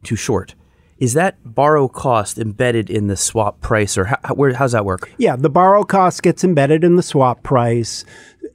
too 0.04 0.16
short. 0.16 0.54
Is 1.00 1.14
that 1.14 1.38
borrow 1.44 1.88
cost 1.88 2.38
embedded 2.38 2.88
in 2.92 3.08
the 3.08 3.18
swap 3.18 3.60
price, 3.60 3.98
or 3.98 4.06
how, 4.06 4.18
where, 4.36 4.54
how's 4.54 4.74
that 4.74 4.86
work? 4.86 5.12
Yeah, 5.18 5.36
the 5.36 5.50
borrow 5.50 5.82
cost 5.82 6.22
gets 6.22 6.44
embedded 6.44 6.84
in 6.84 6.98
the 6.98 7.02
swap 7.02 7.42
price, 7.42 8.06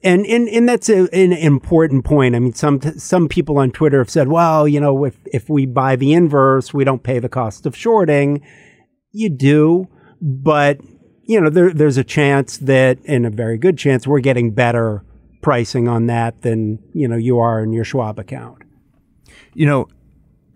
and 0.05 0.25
and, 0.25 0.47
and 0.47 0.69
that's 0.69 0.87
a, 0.87 1.13
an 1.13 1.33
important 1.33 2.05
point. 2.05 2.33
I 2.33 2.39
mean, 2.39 2.53
some 2.53 2.79
some 2.79 3.27
people 3.27 3.57
on 3.57 3.71
Twitter 3.73 3.97
have 3.97 4.09
said, 4.09 4.29
"Well, 4.29 4.65
you 4.65 4.79
know, 4.79 5.03
if 5.03 5.17
if 5.25 5.49
we 5.49 5.65
buy 5.65 5.97
the 5.97 6.13
inverse, 6.13 6.73
we 6.73 6.85
don't 6.85 7.03
pay 7.03 7.19
the 7.19 7.27
cost 7.27 7.65
of 7.65 7.75
shorting." 7.75 8.41
You 9.11 9.29
do, 9.31 9.89
but 10.21 10.79
you 11.23 11.41
know, 11.41 11.49
there, 11.49 11.73
there's 11.73 11.97
a 11.97 12.05
chance 12.05 12.57
that, 12.59 12.99
and 13.05 13.25
a 13.25 13.29
very 13.29 13.57
good 13.57 13.77
chance, 13.77 14.07
we're 14.07 14.21
getting 14.21 14.53
better 14.53 15.03
pricing 15.45 15.87
on 15.87 16.07
that 16.07 16.41
than 16.41 16.79
you 16.95 17.07
know 17.07 17.15
you 17.15 17.37
are 17.39 17.61
in 17.61 17.71
your 17.71 17.83
Schwab 17.85 18.17
account. 18.17 18.63
You 19.53 19.67
know, 19.67 19.87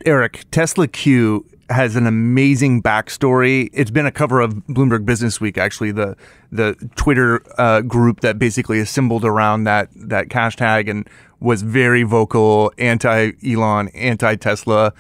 Eric, 0.03 0.45
Tesla 0.49 0.87
Q 0.87 1.45
has 1.69 1.95
an 1.95 2.07
amazing 2.07 2.81
backstory. 2.81 3.69
It's 3.71 3.91
been 3.91 4.07
a 4.07 4.11
cover 4.11 4.41
of 4.41 4.55
Bloomberg 4.65 5.05
Business 5.05 5.39
Week, 5.39 5.59
actually, 5.59 5.91
the 5.91 6.17
the 6.51 6.73
Twitter 6.95 7.43
uh, 7.61 7.81
group 7.81 8.21
that 8.21 8.39
basically 8.39 8.79
assembled 8.79 9.23
around 9.23 9.65
that 9.65 9.89
that 9.95 10.31
cash 10.31 10.55
tag 10.55 10.89
and 10.89 11.07
was 11.39 11.61
very 11.61 12.01
vocal, 12.01 12.73
anti 12.79 13.33
Elon, 13.47 13.89
anti 13.89 14.33
Tesla. 14.37 14.91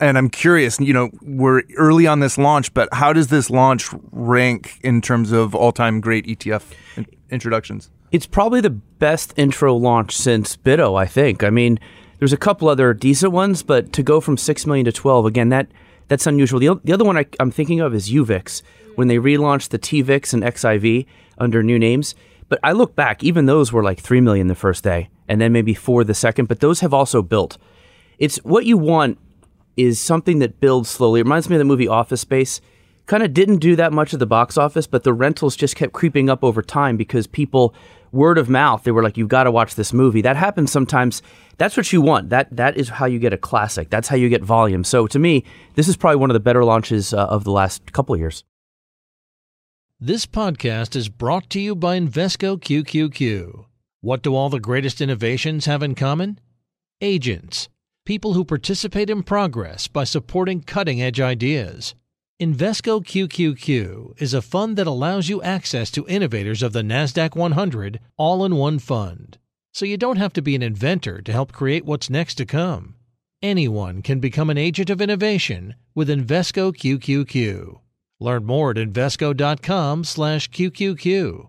And 0.00 0.18
I'm 0.18 0.28
curious, 0.28 0.80
you 0.80 0.92
know, 0.92 1.08
we're 1.22 1.62
early 1.76 2.08
on 2.08 2.18
this 2.18 2.36
launch, 2.36 2.74
but 2.74 2.88
how 2.92 3.12
does 3.12 3.28
this 3.28 3.48
launch 3.48 3.88
rank 4.10 4.80
in 4.82 5.00
terms 5.00 5.30
of 5.30 5.54
all 5.54 5.70
time 5.70 6.00
great 6.00 6.26
ETF 6.26 6.64
introductions? 7.30 7.92
it's 8.16 8.24
probably 8.24 8.62
the 8.62 8.70
best 8.70 9.34
intro 9.36 9.74
launch 9.76 10.16
since 10.16 10.56
BITO, 10.56 10.94
I 10.98 11.04
think. 11.04 11.44
I 11.44 11.50
mean, 11.50 11.78
there's 12.18 12.32
a 12.32 12.38
couple 12.38 12.66
other 12.66 12.94
decent 12.94 13.30
ones, 13.30 13.62
but 13.62 13.92
to 13.92 14.02
go 14.02 14.22
from 14.22 14.38
6 14.38 14.64
million 14.64 14.86
to 14.86 14.92
12, 14.92 15.26
again, 15.26 15.50
that 15.50 15.66
that's 16.08 16.26
unusual. 16.26 16.58
The, 16.58 16.80
the 16.82 16.94
other 16.94 17.04
one 17.04 17.18
I, 17.18 17.26
am 17.38 17.50
thinking 17.50 17.80
of 17.80 17.94
is 17.94 18.08
UVIX, 18.10 18.62
when 18.94 19.08
they 19.08 19.16
relaunched 19.16 19.68
the 19.68 19.78
TVIX 19.78 20.32
and 20.32 20.42
XIV 20.42 21.04
under 21.36 21.62
new 21.62 21.78
names. 21.78 22.14
But 22.48 22.58
I 22.64 22.72
look 22.72 22.96
back, 22.96 23.22
even 23.22 23.44
those 23.44 23.70
were 23.70 23.82
like 23.82 24.00
3 24.00 24.22
million 24.22 24.46
the 24.46 24.54
first 24.54 24.82
day, 24.82 25.10
and 25.28 25.38
then 25.38 25.52
maybe 25.52 25.74
4 25.74 26.02
the 26.02 26.14
second, 26.14 26.46
but 26.48 26.60
those 26.60 26.80
have 26.80 26.94
also 26.94 27.20
built. 27.20 27.58
It's 28.18 28.38
what 28.38 28.64
you 28.64 28.78
want 28.78 29.18
is 29.76 30.00
something 30.00 30.38
that 30.38 30.58
builds 30.58 30.88
slowly. 30.88 31.20
It 31.20 31.24
reminds 31.24 31.50
me 31.50 31.56
of 31.56 31.60
the 31.60 31.64
movie 31.66 31.86
Office 31.86 32.22
Space. 32.22 32.62
Kind 33.04 33.22
of 33.22 33.34
didn't 33.34 33.58
do 33.58 33.76
that 33.76 33.92
much 33.92 34.14
at 34.14 34.18
the 34.20 34.26
box 34.26 34.56
office, 34.58 34.86
but 34.86 35.04
the 35.04 35.12
rentals 35.12 35.54
just 35.54 35.76
kept 35.76 35.92
creeping 35.92 36.28
up 36.30 36.42
over 36.42 36.60
time 36.60 36.96
because 36.96 37.26
people 37.28 37.72
word 38.16 38.38
of 38.38 38.48
mouth. 38.48 38.82
They 38.82 38.90
were 38.90 39.02
like, 39.02 39.16
"You've 39.16 39.28
got 39.28 39.44
to 39.44 39.52
watch 39.52 39.76
this 39.76 39.92
movie." 39.92 40.22
That 40.22 40.36
happens 40.36 40.72
sometimes. 40.72 41.22
That's 41.58 41.76
what 41.76 41.92
you 41.92 42.00
want. 42.00 42.30
That 42.30 42.48
that 42.56 42.76
is 42.76 42.88
how 42.88 43.06
you 43.06 43.20
get 43.20 43.32
a 43.32 43.36
classic. 43.38 43.90
That's 43.90 44.08
how 44.08 44.16
you 44.16 44.28
get 44.28 44.42
volume. 44.42 44.82
So 44.82 45.06
to 45.06 45.18
me, 45.20 45.44
this 45.74 45.86
is 45.86 45.96
probably 45.96 46.16
one 46.16 46.30
of 46.30 46.34
the 46.34 46.40
better 46.48 46.64
launches 46.64 47.14
uh, 47.14 47.24
of 47.26 47.44
the 47.44 47.52
last 47.52 47.92
couple 47.92 48.14
of 48.14 48.20
years. 48.20 48.42
This 50.00 50.26
podcast 50.26 50.96
is 50.96 51.08
brought 51.08 51.48
to 51.50 51.60
you 51.60 51.76
by 51.76 51.98
Invesco 51.98 52.58
QQQ. 52.58 53.64
What 54.00 54.22
do 54.22 54.34
all 54.34 54.48
the 54.50 54.60
greatest 54.60 55.00
innovations 55.00 55.66
have 55.66 55.82
in 55.82 55.94
common? 55.94 56.38
Agents, 57.00 57.68
people 58.04 58.34
who 58.34 58.44
participate 58.44 59.08
in 59.08 59.22
progress 59.22 59.88
by 59.88 60.04
supporting 60.04 60.62
cutting 60.62 61.00
edge 61.00 61.20
ideas. 61.20 61.94
Invesco 62.38 63.00
QQQ 63.02 64.20
is 64.20 64.34
a 64.34 64.42
fund 64.42 64.76
that 64.76 64.86
allows 64.86 65.30
you 65.30 65.40
access 65.40 65.90
to 65.92 66.06
innovators 66.06 66.62
of 66.62 66.74
the 66.74 66.82
NASDAQ 66.82 67.34
100 67.34 67.98
all 68.18 68.44
in 68.44 68.56
one 68.56 68.78
fund. 68.78 69.38
So 69.72 69.86
you 69.86 69.96
don't 69.96 70.18
have 70.18 70.34
to 70.34 70.42
be 70.42 70.54
an 70.54 70.62
inventor 70.62 71.22
to 71.22 71.32
help 71.32 71.52
create 71.52 71.86
what's 71.86 72.10
next 72.10 72.34
to 72.34 72.44
come. 72.44 72.96
Anyone 73.40 74.02
can 74.02 74.20
become 74.20 74.50
an 74.50 74.58
agent 74.58 74.90
of 74.90 75.00
innovation 75.00 75.76
with 75.94 76.10
Invesco 76.10 76.74
QQQ. 76.76 77.80
Learn 78.20 78.44
more 78.44 78.70
at 78.72 78.76
Invesco.com 78.76 80.04
slash 80.04 80.50
QQQ. 80.50 81.48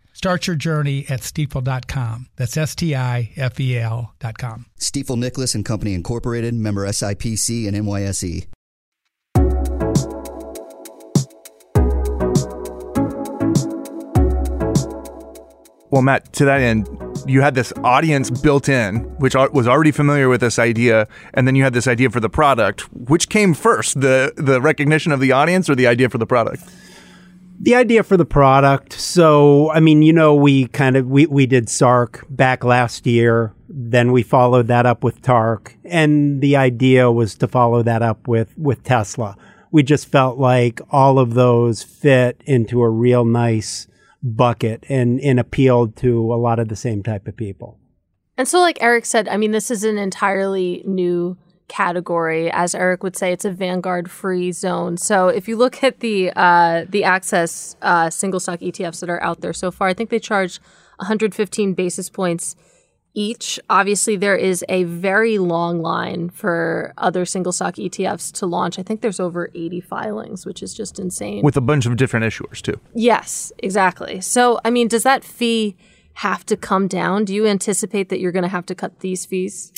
Start 0.23 0.45
your 0.45 0.55
journey 0.55 1.07
at 1.09 1.21
stifel.com. 1.21 2.27
That's 2.35 2.55
S 2.55 2.75
T 2.75 2.95
I 2.95 3.31
F 3.37 3.59
E 3.59 3.79
L.com. 3.79 4.67
Stifel 4.79 5.17
Nicolaus 5.17 5.55
and 5.55 5.65
Company 5.65 5.95
Incorporated, 5.95 6.53
member 6.53 6.85
SIPC 6.85 7.67
and 7.67 7.75
NYSE. 7.75 8.45
Well, 15.89 16.03
Matt, 16.03 16.31
to 16.33 16.45
that 16.45 16.61
end, 16.61 16.87
you 17.25 17.41
had 17.41 17.55
this 17.55 17.73
audience 17.77 18.29
built 18.29 18.69
in, 18.69 18.97
which 19.17 19.33
was 19.33 19.67
already 19.67 19.91
familiar 19.91 20.29
with 20.29 20.41
this 20.41 20.59
idea, 20.59 21.07
and 21.33 21.47
then 21.47 21.55
you 21.55 21.63
had 21.63 21.73
this 21.73 21.87
idea 21.87 22.11
for 22.11 22.19
the 22.19 22.29
product. 22.29 22.81
Which 22.93 23.27
came 23.27 23.55
first, 23.55 23.99
the 23.99 24.33
the 24.37 24.61
recognition 24.61 25.11
of 25.13 25.19
the 25.19 25.31
audience 25.31 25.67
or 25.67 25.73
the 25.73 25.87
idea 25.87 26.09
for 26.09 26.19
the 26.19 26.27
product? 26.27 26.63
the 27.61 27.75
idea 27.75 28.01
for 28.03 28.17
the 28.17 28.25
product. 28.25 28.93
So, 28.93 29.71
I 29.71 29.79
mean, 29.79 30.01
you 30.01 30.11
know, 30.13 30.33
we 30.33 30.67
kind 30.67 30.95
of 30.95 31.05
we 31.07 31.27
we 31.27 31.45
did 31.45 31.69
Sark 31.69 32.25
back 32.29 32.63
last 32.63 33.05
year. 33.05 33.53
Then 33.69 34.11
we 34.11 34.23
followed 34.23 34.67
that 34.67 34.85
up 34.85 35.03
with 35.03 35.21
Tark, 35.21 35.77
and 35.85 36.41
the 36.41 36.55
idea 36.57 37.11
was 37.11 37.35
to 37.35 37.47
follow 37.47 37.83
that 37.83 38.01
up 38.01 38.27
with 38.27 38.57
with 38.57 38.83
Tesla. 38.83 39.37
We 39.71 39.83
just 39.83 40.07
felt 40.07 40.37
like 40.39 40.81
all 40.89 41.19
of 41.19 41.35
those 41.35 41.83
fit 41.83 42.41
into 42.45 42.81
a 42.81 42.89
real 42.89 43.23
nice 43.25 43.87
bucket 44.23 44.83
and 44.89 45.19
and 45.21 45.39
appealed 45.39 45.95
to 45.97 46.33
a 46.33 46.35
lot 46.35 46.59
of 46.59 46.67
the 46.67 46.75
same 46.75 47.03
type 47.03 47.27
of 47.27 47.37
people. 47.37 47.79
And 48.37 48.47
so, 48.47 48.59
like 48.59 48.81
Eric 48.81 49.05
said, 49.05 49.27
I 49.29 49.37
mean, 49.37 49.51
this 49.51 49.69
is 49.69 49.83
an 49.83 49.97
entirely 49.99 50.83
new 50.85 51.37
category. 51.71 52.51
As 52.51 52.75
Eric 52.75 53.01
would 53.01 53.15
say, 53.15 53.31
it's 53.31 53.45
a 53.45 53.51
Vanguard 53.51 54.11
free 54.11 54.51
zone. 54.51 54.97
So 54.97 55.29
if 55.29 55.47
you 55.47 55.55
look 55.55 55.83
at 55.83 56.01
the 56.01 56.31
uh, 56.35 56.85
the 56.89 57.03
AXS 57.03 57.77
uh, 57.81 58.09
single 58.09 58.39
stock 58.41 58.59
ETFs 58.59 58.99
that 58.99 59.09
are 59.09 59.23
out 59.23 59.39
there 59.41 59.53
so 59.53 59.71
far, 59.71 59.87
I 59.87 59.93
think 59.93 60.09
they 60.09 60.19
charge 60.19 60.59
115 60.97 61.73
basis 61.73 62.09
points 62.09 62.57
each. 63.13 63.57
Obviously, 63.69 64.17
there 64.17 64.35
is 64.35 64.65
a 64.67 64.83
very 64.83 65.37
long 65.37 65.81
line 65.81 66.29
for 66.29 66.93
other 66.97 67.23
single 67.23 67.53
stock 67.53 67.75
ETFs 67.75 68.33
to 68.33 68.45
launch. 68.45 68.77
I 68.77 68.83
think 68.83 68.99
there's 69.01 69.19
over 69.21 69.49
80 69.55 69.79
filings, 69.81 70.45
which 70.45 70.61
is 70.61 70.73
just 70.73 70.99
insane. 70.99 71.41
With 71.43 71.55
a 71.57 71.61
bunch 71.61 71.85
of 71.85 71.95
different 71.95 72.25
issuers, 72.25 72.61
too. 72.61 72.79
Yes, 72.93 73.53
exactly. 73.59 74.19
So, 74.19 74.59
I 74.65 74.69
mean, 74.69 74.89
does 74.89 75.03
that 75.03 75.23
fee 75.23 75.77
have 76.15 76.45
to 76.47 76.57
come 76.57 76.87
down? 76.89 77.23
Do 77.23 77.33
you 77.33 77.47
anticipate 77.47 78.09
that 78.09 78.19
you're 78.19 78.33
going 78.33 78.43
to 78.43 78.49
have 78.57 78.65
to 78.65 78.75
cut 78.75 78.99
these 78.99 79.25
fees? 79.25 79.71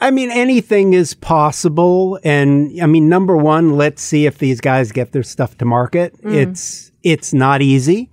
I 0.00 0.10
mean, 0.10 0.30
anything 0.30 0.92
is 0.92 1.14
possible. 1.14 2.18
And 2.22 2.80
I 2.80 2.86
mean, 2.86 3.08
number 3.08 3.36
one, 3.36 3.76
let's 3.76 4.02
see 4.02 4.26
if 4.26 4.38
these 4.38 4.60
guys 4.60 4.92
get 4.92 5.12
their 5.12 5.22
stuff 5.24 5.58
to 5.58 5.64
market. 5.64 6.16
Mm. 6.22 6.34
It's, 6.50 6.92
it's 7.02 7.34
not 7.34 7.62
easy. 7.62 8.10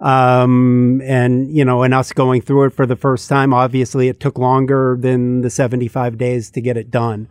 Um, 0.00 1.02
and 1.04 1.54
you 1.54 1.62
know, 1.62 1.82
and 1.82 1.92
us 1.92 2.12
going 2.14 2.40
through 2.40 2.64
it 2.64 2.70
for 2.70 2.86
the 2.86 2.96
first 2.96 3.28
time, 3.28 3.52
obviously 3.52 4.08
it 4.08 4.18
took 4.18 4.38
longer 4.38 4.96
than 4.98 5.42
the 5.42 5.50
75 5.50 6.16
days 6.16 6.50
to 6.52 6.62
get 6.62 6.78
it 6.78 6.90
done. 6.90 7.28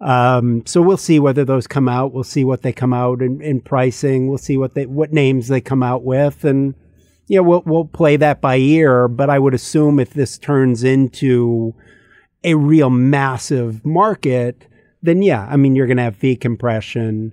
Um, 0.00 0.64
so 0.64 0.80
we'll 0.80 0.96
see 0.96 1.18
whether 1.18 1.44
those 1.44 1.66
come 1.66 1.88
out. 1.88 2.12
We'll 2.12 2.22
see 2.22 2.44
what 2.44 2.62
they 2.62 2.72
come 2.72 2.92
out 2.92 3.20
in, 3.20 3.40
in 3.42 3.60
pricing. 3.62 4.28
We'll 4.28 4.38
see 4.38 4.56
what 4.56 4.74
they, 4.74 4.86
what 4.86 5.12
names 5.12 5.48
they 5.48 5.60
come 5.60 5.82
out 5.82 6.04
with. 6.04 6.44
And, 6.44 6.74
you 7.26 7.38
know, 7.38 7.42
we'll, 7.42 7.62
we'll 7.64 7.86
play 7.86 8.16
that 8.18 8.40
by 8.40 8.58
ear, 8.58 9.08
but 9.08 9.30
I 9.30 9.38
would 9.38 9.54
assume 9.54 9.98
if 9.98 10.10
this 10.10 10.36
turns 10.38 10.84
into, 10.84 11.74
a 12.44 12.54
real 12.54 12.90
massive 12.90 13.84
market, 13.84 14.66
then 15.02 15.22
yeah, 15.22 15.46
I 15.50 15.56
mean, 15.56 15.74
you're 15.74 15.86
going 15.86 15.96
to 15.96 16.02
have 16.02 16.16
fee 16.16 16.36
compression. 16.36 17.32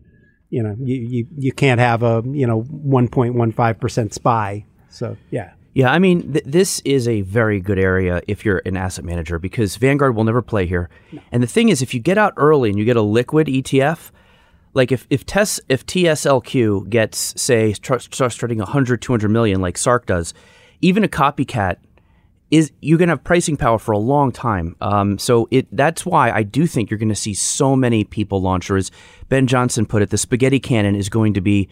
You 0.49 0.63
know, 0.63 0.75
you, 0.79 0.95
you, 0.95 1.27
you 1.37 1.51
can't 1.51 1.79
have 1.79 2.01
a, 2.01 2.23
you 2.31 2.47
know, 2.47 2.63
1.15% 2.63 4.13
SPY. 4.13 4.65
So, 4.89 5.15
yeah. 5.29 5.53
Yeah, 5.73 5.89
I 5.89 5.99
mean, 5.99 6.33
th- 6.33 6.43
this 6.45 6.81
is 6.83 7.07
a 7.07 7.21
very 7.21 7.61
good 7.61 7.79
area 7.79 8.21
if 8.27 8.43
you're 8.43 8.61
an 8.65 8.75
asset 8.75 9.05
manager 9.05 9.39
because 9.39 9.77
Vanguard 9.77 10.15
will 10.15 10.25
never 10.25 10.41
play 10.41 10.65
here. 10.65 10.89
No. 11.13 11.21
And 11.31 11.41
the 11.41 11.47
thing 11.47 11.69
is, 11.69 11.81
if 11.81 11.93
you 11.93 12.01
get 12.01 12.17
out 12.17 12.33
early 12.35 12.69
and 12.69 12.77
you 12.77 12.83
get 12.83 12.97
a 12.97 13.01
liquid 13.01 13.47
ETF, 13.47 14.11
like 14.73 14.91
if 14.91 15.07
if, 15.09 15.25
TES, 15.25 15.61
if 15.69 15.85
TSLQ 15.85 16.89
gets, 16.89 17.41
say, 17.41 17.73
tr- 17.73 17.99
starts 17.99 18.35
trading 18.35 18.57
100, 18.57 19.01
200 19.01 19.29
million 19.29 19.61
like 19.61 19.77
SARK 19.77 20.05
does, 20.05 20.33
even 20.81 21.03
a 21.03 21.09
copycat– 21.09 21.77
is 22.51 22.71
you 22.81 22.97
to 22.97 23.07
have 23.07 23.23
pricing 23.23 23.55
power 23.57 23.79
for 23.79 23.93
a 23.93 23.97
long 23.97 24.31
time. 24.31 24.75
Um, 24.81 25.17
so 25.17 25.47
it 25.51 25.65
that's 25.71 26.05
why 26.05 26.29
I 26.31 26.43
do 26.43 26.67
think 26.67 26.91
you're 26.91 26.97
going 26.99 27.07
to 27.09 27.15
see 27.15 27.33
so 27.33 27.75
many 27.75 28.03
people 28.03 28.41
launchers. 28.41 28.91
Ben 29.29 29.47
Johnson 29.47 29.85
put 29.85 30.01
it: 30.01 30.09
the 30.09 30.17
spaghetti 30.17 30.59
cannon 30.59 30.95
is 30.95 31.07
going 31.09 31.33
to 31.35 31.41
be 31.41 31.69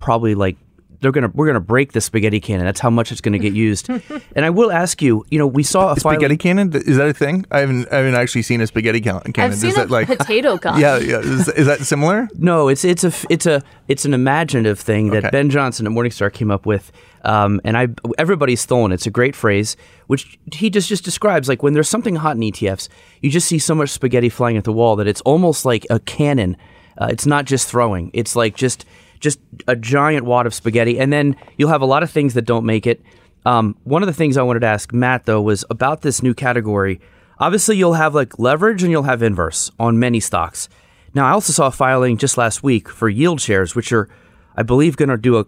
probably 0.00 0.34
like 0.34 0.56
they're 1.00 1.12
gonna 1.12 1.30
we're 1.34 1.46
gonna 1.46 1.60
break 1.60 1.92
the 1.92 2.00
spaghetti 2.00 2.40
cannon. 2.40 2.64
That's 2.64 2.80
how 2.80 2.90
much 2.90 3.12
it's 3.12 3.20
gonna 3.20 3.38
get 3.38 3.52
used. 3.52 3.88
and 3.88 4.44
I 4.44 4.50
will 4.50 4.72
ask 4.72 5.02
you, 5.02 5.24
you 5.30 5.38
know, 5.38 5.46
we 5.46 5.62
saw 5.62 5.92
a 5.92 6.00
spaghetti 6.00 6.34
file- 6.34 6.38
cannon. 6.38 6.72
Is 6.74 6.96
that 6.96 7.08
a 7.08 7.14
thing? 7.14 7.44
I 7.50 7.60
haven't 7.60 7.88
I 7.92 7.96
haven't 7.96 8.14
actually 8.14 8.42
seen 8.42 8.60
a 8.60 8.66
spaghetti 8.66 9.00
cannon. 9.00 9.22
I've 9.36 9.52
is 9.52 9.60
seen 9.60 9.74
that 9.74 9.88
a 9.88 9.92
like 9.92 10.06
potato 10.08 10.56
gun. 10.56 10.80
Yeah, 10.80 10.98
yeah. 10.98 11.18
Is, 11.18 11.48
is, 11.48 11.66
that 11.66 11.80
similar? 11.80 12.28
no, 12.34 12.68
it's 12.68 12.84
it's 12.84 13.04
a 13.04 13.12
it's 13.30 13.46
a 13.46 13.62
it's 13.88 14.04
an 14.04 14.14
imaginative 14.14 14.78
thing 14.80 15.10
that 15.10 15.24
okay. 15.24 15.30
Ben 15.30 15.50
Johnson 15.50 15.86
at 15.86 15.92
Morningstar 15.92 16.32
came 16.32 16.50
up 16.50 16.66
with. 16.66 16.90
Um, 17.24 17.60
and 17.64 17.76
I 17.76 17.88
everybody's 18.18 18.60
stolen. 18.60 18.92
It's 18.92 19.06
a 19.06 19.10
great 19.10 19.34
phrase, 19.34 19.76
which 20.06 20.38
he 20.52 20.70
just 20.70 20.88
just 20.88 21.04
describes 21.04 21.48
like 21.48 21.60
when 21.60 21.72
there's 21.72 21.88
something 21.88 22.14
hot 22.14 22.36
in 22.36 22.42
ETFs, 22.42 22.88
you 23.20 23.30
just 23.30 23.48
see 23.48 23.58
so 23.58 23.74
much 23.74 23.88
spaghetti 23.90 24.28
flying 24.28 24.56
at 24.56 24.62
the 24.62 24.72
wall 24.72 24.94
that 24.96 25.08
it's 25.08 25.22
almost 25.22 25.64
like 25.64 25.84
a 25.90 25.98
cannon. 25.98 26.56
Uh, 26.98 27.08
it's 27.10 27.26
not 27.26 27.44
just 27.44 27.66
throwing. 27.68 28.10
It's 28.14 28.36
like 28.36 28.54
just 28.54 28.84
just 29.20 29.38
a 29.66 29.76
giant 29.76 30.24
wad 30.24 30.46
of 30.46 30.54
spaghetti. 30.54 30.98
And 30.98 31.12
then 31.12 31.36
you'll 31.56 31.68
have 31.70 31.82
a 31.82 31.86
lot 31.86 32.02
of 32.02 32.10
things 32.10 32.34
that 32.34 32.42
don't 32.42 32.64
make 32.64 32.86
it. 32.86 33.00
Um, 33.44 33.76
one 33.84 34.02
of 34.02 34.06
the 34.06 34.12
things 34.12 34.36
I 34.36 34.42
wanted 34.42 34.60
to 34.60 34.66
ask 34.66 34.92
Matt, 34.92 35.24
though, 35.24 35.40
was 35.42 35.64
about 35.70 36.02
this 36.02 36.22
new 36.22 36.34
category. 36.34 37.00
Obviously, 37.38 37.76
you'll 37.76 37.92
have 37.94 38.14
like 38.14 38.38
leverage 38.38 38.82
and 38.82 38.90
you'll 38.90 39.02
have 39.04 39.22
inverse 39.22 39.70
on 39.78 39.98
many 39.98 40.20
stocks. 40.20 40.68
Now, 41.14 41.26
I 41.26 41.30
also 41.30 41.52
saw 41.52 41.70
filing 41.70 42.18
just 42.18 42.36
last 42.36 42.62
week 42.62 42.88
for 42.88 43.08
yield 43.08 43.40
shares, 43.40 43.74
which 43.74 43.92
are, 43.92 44.08
I 44.56 44.62
believe, 44.62 44.96
going 44.96 45.08
to 45.08 45.16
do 45.16 45.38
a 45.38 45.46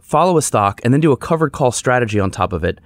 follow 0.00 0.36
a 0.38 0.42
stock 0.42 0.80
and 0.84 0.92
then 0.94 1.00
do 1.00 1.12
a 1.12 1.16
covered 1.16 1.50
call 1.52 1.70
strategy 1.72 2.18
on 2.18 2.30
top 2.30 2.52
of 2.52 2.64
it. 2.64 2.78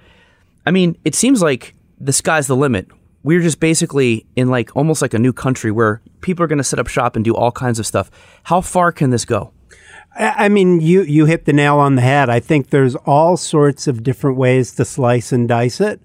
I 0.65 0.71
mean, 0.71 0.97
it 1.05 1.15
seems 1.15 1.41
like 1.41 1.73
the 1.99 2.13
sky's 2.13 2.47
the 2.47 2.55
limit. 2.55 2.87
We're 3.23 3.39
just 3.41 3.59
basically 3.59 4.25
in 4.35 4.49
like 4.49 4.75
almost 4.75 5.01
like 5.01 5.13
a 5.13 5.19
new 5.19 5.33
country 5.33 5.71
where 5.71 6.01
people 6.21 6.43
are 6.43 6.47
going 6.47 6.59
to 6.59 6.63
set 6.63 6.77
up 6.79 6.87
shop 6.87 7.15
and 7.15 7.23
do 7.25 7.35
all 7.35 7.51
kinds 7.51 7.79
of 7.79 7.87
stuff. 7.87 8.11
How 8.43 8.61
far 8.61 8.91
can 8.91 9.09
this 9.11 9.25
go? 9.25 9.51
I 10.17 10.47
mean, 10.47 10.79
you, 10.79 11.03
you 11.03 11.25
hit 11.25 11.43
the 11.43 11.51
nail 11.51 11.77
on 11.77 11.95
the 11.95 12.01
head. 12.01 12.29
I 12.29 12.39
think 12.39 12.69
there's 12.69 12.95
all 12.95 13.35
sorts 13.35 13.85
of 13.85 14.01
different 14.01 14.37
ways 14.37 14.73
to 14.75 14.85
slice 14.85 15.33
and 15.33 15.45
dice 15.47 15.81
it. 15.81 15.99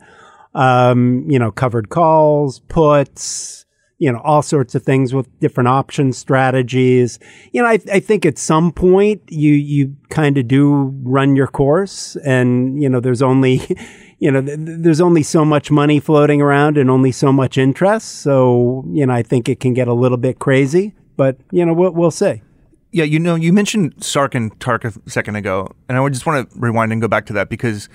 Um, 0.52 1.24
you 1.28 1.38
know, 1.38 1.52
covered 1.52 1.90
calls, 1.90 2.58
puts, 2.58 3.66
you 3.98 4.10
know, 4.10 4.18
all 4.24 4.42
sorts 4.42 4.74
of 4.74 4.82
things 4.82 5.14
with 5.14 5.28
different 5.38 5.68
option 5.68 6.12
strategies. 6.12 7.20
You 7.52 7.62
know, 7.62 7.68
I, 7.68 7.74
I 7.92 8.00
think 8.00 8.26
at 8.26 8.36
some 8.36 8.72
point 8.72 9.22
you, 9.28 9.52
you 9.52 9.94
kind 10.08 10.36
of 10.38 10.48
do 10.48 10.92
run 11.04 11.36
your 11.36 11.46
course 11.46 12.16
and, 12.26 12.82
you 12.82 12.88
know, 12.88 12.98
there's 12.98 13.22
only, 13.22 13.60
you 14.18 14.32
know, 14.32 14.42
th- 14.42 14.58
there's 14.60 15.00
only 15.00 15.22
so 15.22 15.44
much 15.44 15.70
money 15.70 16.00
floating 16.00 16.40
around 16.42 16.76
and 16.78 16.90
only 16.90 17.12
so 17.12 17.32
much 17.32 17.56
interest. 17.56 18.08
So, 18.22 18.84
you 18.92 19.06
know, 19.06 19.14
I 19.14 19.22
think 19.22 19.48
it 19.48 19.60
can 19.60 19.72
get 19.72 19.86
a 19.86 19.94
little 19.94 20.18
bit 20.18 20.40
crazy, 20.40 20.96
but, 21.16 21.38
you 21.52 21.64
know, 21.64 21.72
we'll, 21.72 21.92
we'll 21.92 22.10
see. 22.10 22.42
Yeah, 22.92 23.04
you 23.04 23.20
know, 23.20 23.36
you 23.36 23.52
mentioned 23.52 24.02
Sark 24.02 24.34
and 24.34 24.58
Tark 24.58 24.84
a 24.84 24.92
second 25.06 25.36
ago, 25.36 25.68
and 25.88 25.96
I 25.96 26.08
just 26.08 26.26
want 26.26 26.50
to 26.50 26.58
rewind 26.58 26.90
and 26.92 27.00
go 27.00 27.06
back 27.06 27.24
to 27.26 27.32
that 27.34 27.48
because 27.48 27.88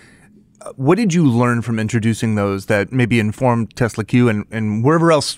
uh, 0.61 0.71
what 0.77 0.95
did 0.97 1.13
you 1.13 1.27
learn 1.29 1.61
from 1.61 1.79
introducing 1.79 2.35
those 2.35 2.67
that 2.67 2.93
maybe 2.93 3.19
informed 3.19 3.75
Tesla 3.75 4.05
Q 4.05 4.29
and, 4.29 4.45
and 4.51 4.85
wherever 4.85 5.11
else 5.11 5.37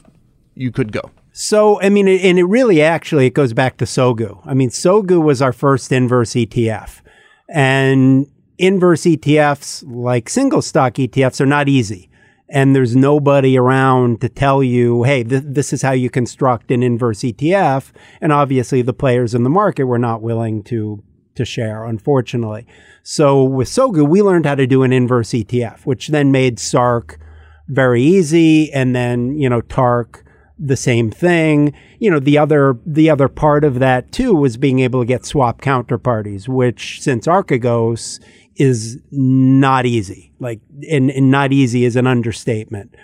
you 0.54 0.72
could 0.72 0.92
go? 0.92 1.10
So, 1.34 1.82
I 1.82 1.90
mean, 1.90 2.08
and 2.08 2.38
it 2.38 2.44
really 2.44 2.84
actually, 2.84 3.26
it 3.26 3.34
goes 3.34 3.54
back 3.54 3.78
to 3.78 3.86
Sogu. 3.86 4.42
I 4.46 4.54
mean, 4.54 4.70
Sogu 4.70 5.22
was 5.24 5.42
our 5.42 5.54
first 5.54 5.92
inverse 5.92 6.32
ETF. 6.34 7.02
And 7.50 8.28
inverse 8.60 9.04
ETFs, 9.04 9.84
like 9.88 10.30
single 10.30 10.62
stock 10.62 10.94
ETFs, 10.96 11.40
are 11.42 11.46
not 11.48 11.68
easy 11.70 12.10
and 12.50 12.76
there's 12.76 12.96
nobody 12.96 13.58
around 13.58 14.22
to 14.22 14.30
tell 14.30 14.64
you, 14.64 15.04
hey, 15.04 15.24
th- 15.24 15.44
this 15.48 15.74
is 15.74 15.82
how 15.82 15.92
you 15.92 16.10
construct 16.10 16.72
an 16.72 16.82
inverse 16.82 17.20
ETF. 17.20 17.92
And 18.22 18.32
obviously, 18.32 18.82
the 18.82 18.94
players 18.94 19.36
in 19.36 19.44
the 19.44 19.50
market 19.50 19.84
were 19.86 20.00
not 20.00 20.22
willing 20.22 20.64
to 20.66 21.04
to 21.36 21.46
share, 21.46 21.86
unfortunately. 21.86 22.66
So 23.04 23.44
with 23.44 23.68
Sogu, 23.68 24.10
we 24.10 24.24
learned 24.24 24.48
how 24.48 24.56
to 24.56 24.66
do 24.66 24.82
an 24.82 24.92
inverse 24.92 25.30
ETF, 25.30 25.82
which 25.82 26.08
then 26.08 26.32
made 26.32 26.58
Sark 26.60 27.20
very 27.68 28.02
easy, 28.02 28.72
and 28.74 28.96
then 28.96 29.38
you 29.38 29.50
know 29.50 29.62
Tark 29.62 30.24
the 30.58 30.78
same 30.78 31.12
thing. 31.12 31.74
You 32.00 32.10
know 32.10 32.20
the 32.20 32.38
other 32.40 32.78
the 32.86 33.10
other 33.10 33.28
part 33.28 33.64
of 33.64 33.78
that 33.80 34.12
too 34.12 34.34
was 34.34 34.58
being 34.58 34.80
able 34.80 35.02
to 35.02 35.06
get 35.06 35.26
swap 35.26 35.62
counterparties, 35.62 36.48
which 36.48 37.02
since 37.02 37.28
Archegos 37.28 38.20
is 38.58 39.00
not 39.12 39.86
easy. 39.86 40.34
Like, 40.40 40.60
and, 40.90 41.10
and 41.12 41.32
not 41.32 41.54
easy 41.54 41.86
is 41.86 41.96
an 41.96 42.08
understatement. 42.08 42.96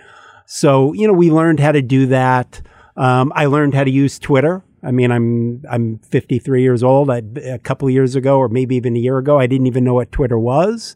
So, 0.45 0.93
you 0.93 1.07
know, 1.07 1.13
we 1.13 1.31
learned 1.31 1.59
how 1.59 1.71
to 1.71 1.81
do 1.81 2.05
that. 2.07 2.61
Um, 2.97 3.31
I 3.35 3.45
learned 3.45 3.73
how 3.73 3.83
to 3.83 3.91
use 3.91 4.19
Twitter. 4.19 4.63
I 4.85 4.91
mean, 4.91 5.11
I'm 5.11 5.63
I'm 5.69 5.99
53 5.99 6.61
years 6.61 6.83
old. 6.83 7.09
I, 7.09 7.21
a 7.43 7.57
couple 7.57 7.89
years 7.89 8.15
ago, 8.15 8.37
or 8.37 8.49
maybe 8.49 8.75
even 8.75 8.97
a 8.97 8.99
year 8.99 9.17
ago, 9.17 9.39
I 9.39 9.47
didn't 9.47 9.67
even 9.67 9.83
know 9.85 9.93
what 9.93 10.11
Twitter 10.11 10.37
was. 10.37 10.95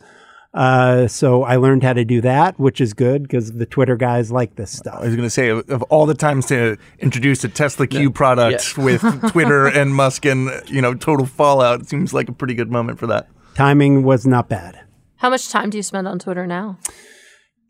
Uh, 0.54 1.08
so 1.08 1.44
I 1.44 1.56
learned 1.56 1.84
how 1.84 1.94
to 1.94 2.04
do 2.04 2.20
that, 2.22 2.60
which 2.60 2.82
is 2.82 2.94
good 2.94 3.24
because 3.24 3.54
the 3.54 3.66
Twitter 3.66 3.96
guys 3.96 4.32
like 4.32 4.56
this 4.56 4.72
stuff. 4.76 4.98
I 5.00 5.06
was 5.06 5.16
going 5.16 5.26
to 5.26 5.30
say, 5.30 5.50
of 5.50 5.82
all 5.84 6.06
the 6.06 6.16
times 6.16 6.48
to 6.48 6.78
introduce 7.00 7.44
a 7.44 7.50
Tesla 7.50 7.88
Q 7.88 8.02
yeah. 8.02 8.10
product 8.10 8.78
yeah. 8.78 8.84
with 8.84 9.02
Twitter 9.32 9.68
and 9.68 9.96
Musk 9.96 10.26
and 10.26 10.50
you 10.68 10.82
know 10.82 10.94
total 10.94 11.26
fallout, 11.26 11.80
it 11.82 11.90
seems 11.90 12.14
like 12.14 12.28
a 12.28 12.34
pretty 12.34 12.56
good 12.56 12.70
moment 12.70 13.00
for 13.00 13.08
that 13.08 13.30
timing 13.58 14.04
was 14.04 14.26
not 14.28 14.48
bad. 14.48 14.80
How 15.18 15.32
much 15.32 15.50
time 15.50 15.70
do 15.72 15.78
you 15.78 15.84
spend 15.84 16.08
on 16.08 16.20
Twitter 16.20 16.46
now? 16.46 16.78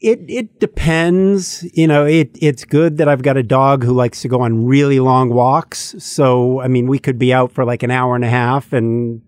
It 0.02 0.20
it 0.28 0.60
depends. 0.60 1.66
You 1.74 1.88
know, 1.88 2.06
it 2.06 2.38
it's 2.40 2.66
good 2.66 2.98
that 2.98 3.08
I've 3.08 3.24
got 3.24 3.38
a 3.38 3.42
dog 3.42 3.84
who 3.84 3.94
likes 3.94 4.22
to 4.24 4.28
go 4.28 4.42
on 4.42 4.66
really 4.66 5.00
long 5.00 5.30
walks. 5.30 5.96
So 6.00 6.60
I 6.60 6.68
mean, 6.68 6.88
we 6.88 7.00
could 7.00 7.18
be 7.18 7.34
out 7.34 7.52
for 7.54 7.64
like 7.66 7.82
an 7.84 7.90
hour 7.90 8.16
and 8.16 8.24
a 8.26 8.30
half, 8.30 8.74
and 8.74 9.22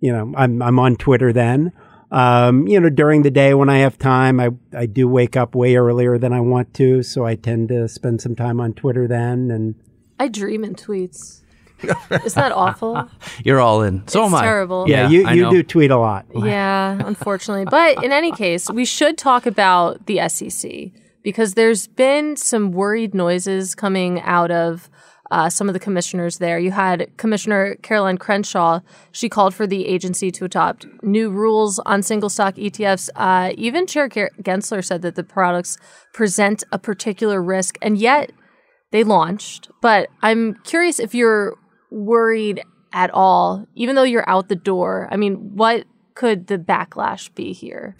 you 0.00 0.12
know, 0.12 0.32
I'm 0.36 0.62
I'm 0.62 0.78
on 0.78 0.96
Twitter 0.96 1.32
then. 1.32 1.72
Um, 2.12 2.68
you 2.68 2.78
know, 2.78 2.90
during 2.90 3.22
the 3.22 3.30
day 3.30 3.54
when 3.54 3.70
I 3.70 3.78
have 3.78 3.98
time, 3.98 4.38
I 4.38 4.50
I 4.76 4.84
do 4.86 5.08
wake 5.08 5.34
up 5.34 5.54
way 5.56 5.76
earlier 5.76 6.18
than 6.18 6.32
I 6.34 6.40
want 6.42 6.74
to, 6.74 7.02
so 7.02 7.24
I 7.24 7.34
tend 7.36 7.70
to 7.70 7.88
spend 7.88 8.20
some 8.20 8.36
time 8.36 8.60
on 8.60 8.74
Twitter 8.74 9.08
then. 9.08 9.50
And 9.50 9.74
I 10.20 10.28
dream 10.28 10.62
in 10.62 10.74
tweets. 10.74 11.41
is 12.24 12.34
that 12.34 12.52
awful? 12.52 13.08
You're 13.44 13.60
all 13.60 13.82
in. 13.82 14.06
So 14.08 14.22
it's 14.24 14.28
am 14.32 14.34
I. 14.34 14.42
Terrible. 14.42 14.88
Yeah, 14.88 15.08
yeah 15.08 15.32
you, 15.32 15.44
you 15.44 15.50
do 15.50 15.62
tweet 15.62 15.90
a 15.90 15.98
lot. 15.98 16.26
Yeah, 16.52 16.98
unfortunately. 17.06 17.64
But 17.70 18.02
in 18.04 18.10
any 18.12 18.32
case, 18.32 18.68
we 18.70 18.84
should 18.84 19.16
talk 19.16 19.46
about 19.46 20.06
the 20.06 20.28
SEC 20.28 20.90
because 21.22 21.54
there's 21.54 21.86
been 21.86 22.36
some 22.36 22.72
worried 22.72 23.14
noises 23.14 23.74
coming 23.74 24.20
out 24.20 24.50
of 24.50 24.90
uh, 25.30 25.48
some 25.48 25.68
of 25.68 25.72
the 25.72 25.78
commissioners 25.78 26.38
there. 26.38 26.58
You 26.58 26.72
had 26.72 27.10
Commissioner 27.16 27.76
Caroline 27.76 28.18
Crenshaw. 28.18 28.80
She 29.12 29.28
called 29.28 29.54
for 29.54 29.66
the 29.66 29.86
agency 29.86 30.30
to 30.32 30.44
adopt 30.44 30.84
new 31.02 31.30
rules 31.30 31.78
on 31.80 32.02
single 32.02 32.28
stock 32.28 32.56
ETFs. 32.56 33.08
Uh, 33.14 33.52
even 33.56 33.86
Chair 33.86 34.08
Gensler 34.08 34.84
said 34.84 35.00
that 35.02 35.14
the 35.14 35.24
products 35.24 35.78
present 36.12 36.64
a 36.70 36.78
particular 36.78 37.40
risk, 37.40 37.78
and 37.80 37.96
yet 37.96 38.32
they 38.90 39.04
launched. 39.04 39.70
But 39.80 40.10
I'm 40.22 40.54
curious 40.64 40.98
if 41.00 41.14
you're 41.14 41.56
worried 41.92 42.62
at 42.92 43.10
all, 43.12 43.66
even 43.74 43.94
though 43.94 44.02
you're 44.02 44.28
out 44.28 44.48
the 44.48 44.56
door? 44.56 45.08
I 45.12 45.16
mean, 45.16 45.34
what 45.54 45.84
could 46.14 46.48
the 46.48 46.58
backlash 46.58 47.32
be 47.34 47.52
here? 47.52 47.96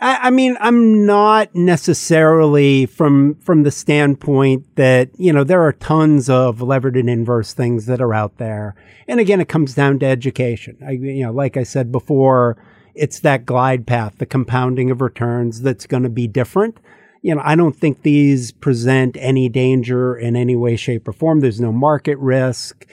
I, 0.00 0.28
I, 0.28 0.30
mean, 0.30 0.56
I'm 0.60 1.04
not 1.06 1.54
necessarily 1.54 2.86
from 2.86 3.34
from 3.36 3.62
the 3.64 3.70
standpoint 3.70 4.74
that 4.76 5.10
you 5.18 5.32
know 5.32 5.44
there 5.44 5.62
are 5.62 5.72
tons 5.72 6.28
of 6.30 6.60
levered 6.62 6.96
and 6.96 7.08
inverse 7.10 7.52
things 7.54 7.86
that 7.86 8.00
are 8.00 8.12
out 8.14 8.38
there, 8.38 8.74
and 9.06 9.20
again, 9.20 9.40
it 9.40 9.48
comes 9.48 9.74
down 9.74 9.98
to 10.00 10.06
education. 10.06 10.78
I, 10.84 10.92
you 10.92 11.24
know, 11.24 11.32
like 11.32 11.56
I 11.56 11.62
said 11.64 11.92
before, 11.92 12.56
it's 12.96 13.20
that 13.20 13.44
glide 13.46 13.86
path, 13.86 14.18
the 14.18 14.26
compounding 14.26 14.90
of 14.90 15.00
returns 15.00 15.60
that's 15.62 15.86
going 15.86 16.02
to 16.04 16.08
be 16.10 16.26
different. 16.28 16.78
You 17.22 17.34
know, 17.36 17.42
I 17.44 17.54
don't 17.54 17.74
think 17.74 18.02
these 18.02 18.50
present 18.52 19.16
any 19.18 19.48
danger 19.48 20.14
in 20.16 20.34
any 20.36 20.56
way, 20.56 20.74
shape, 20.76 21.06
or 21.08 21.12
form. 21.12 21.40
There's 21.40 21.60
no 21.60 21.72
market 21.72 22.18
risk 22.18 22.84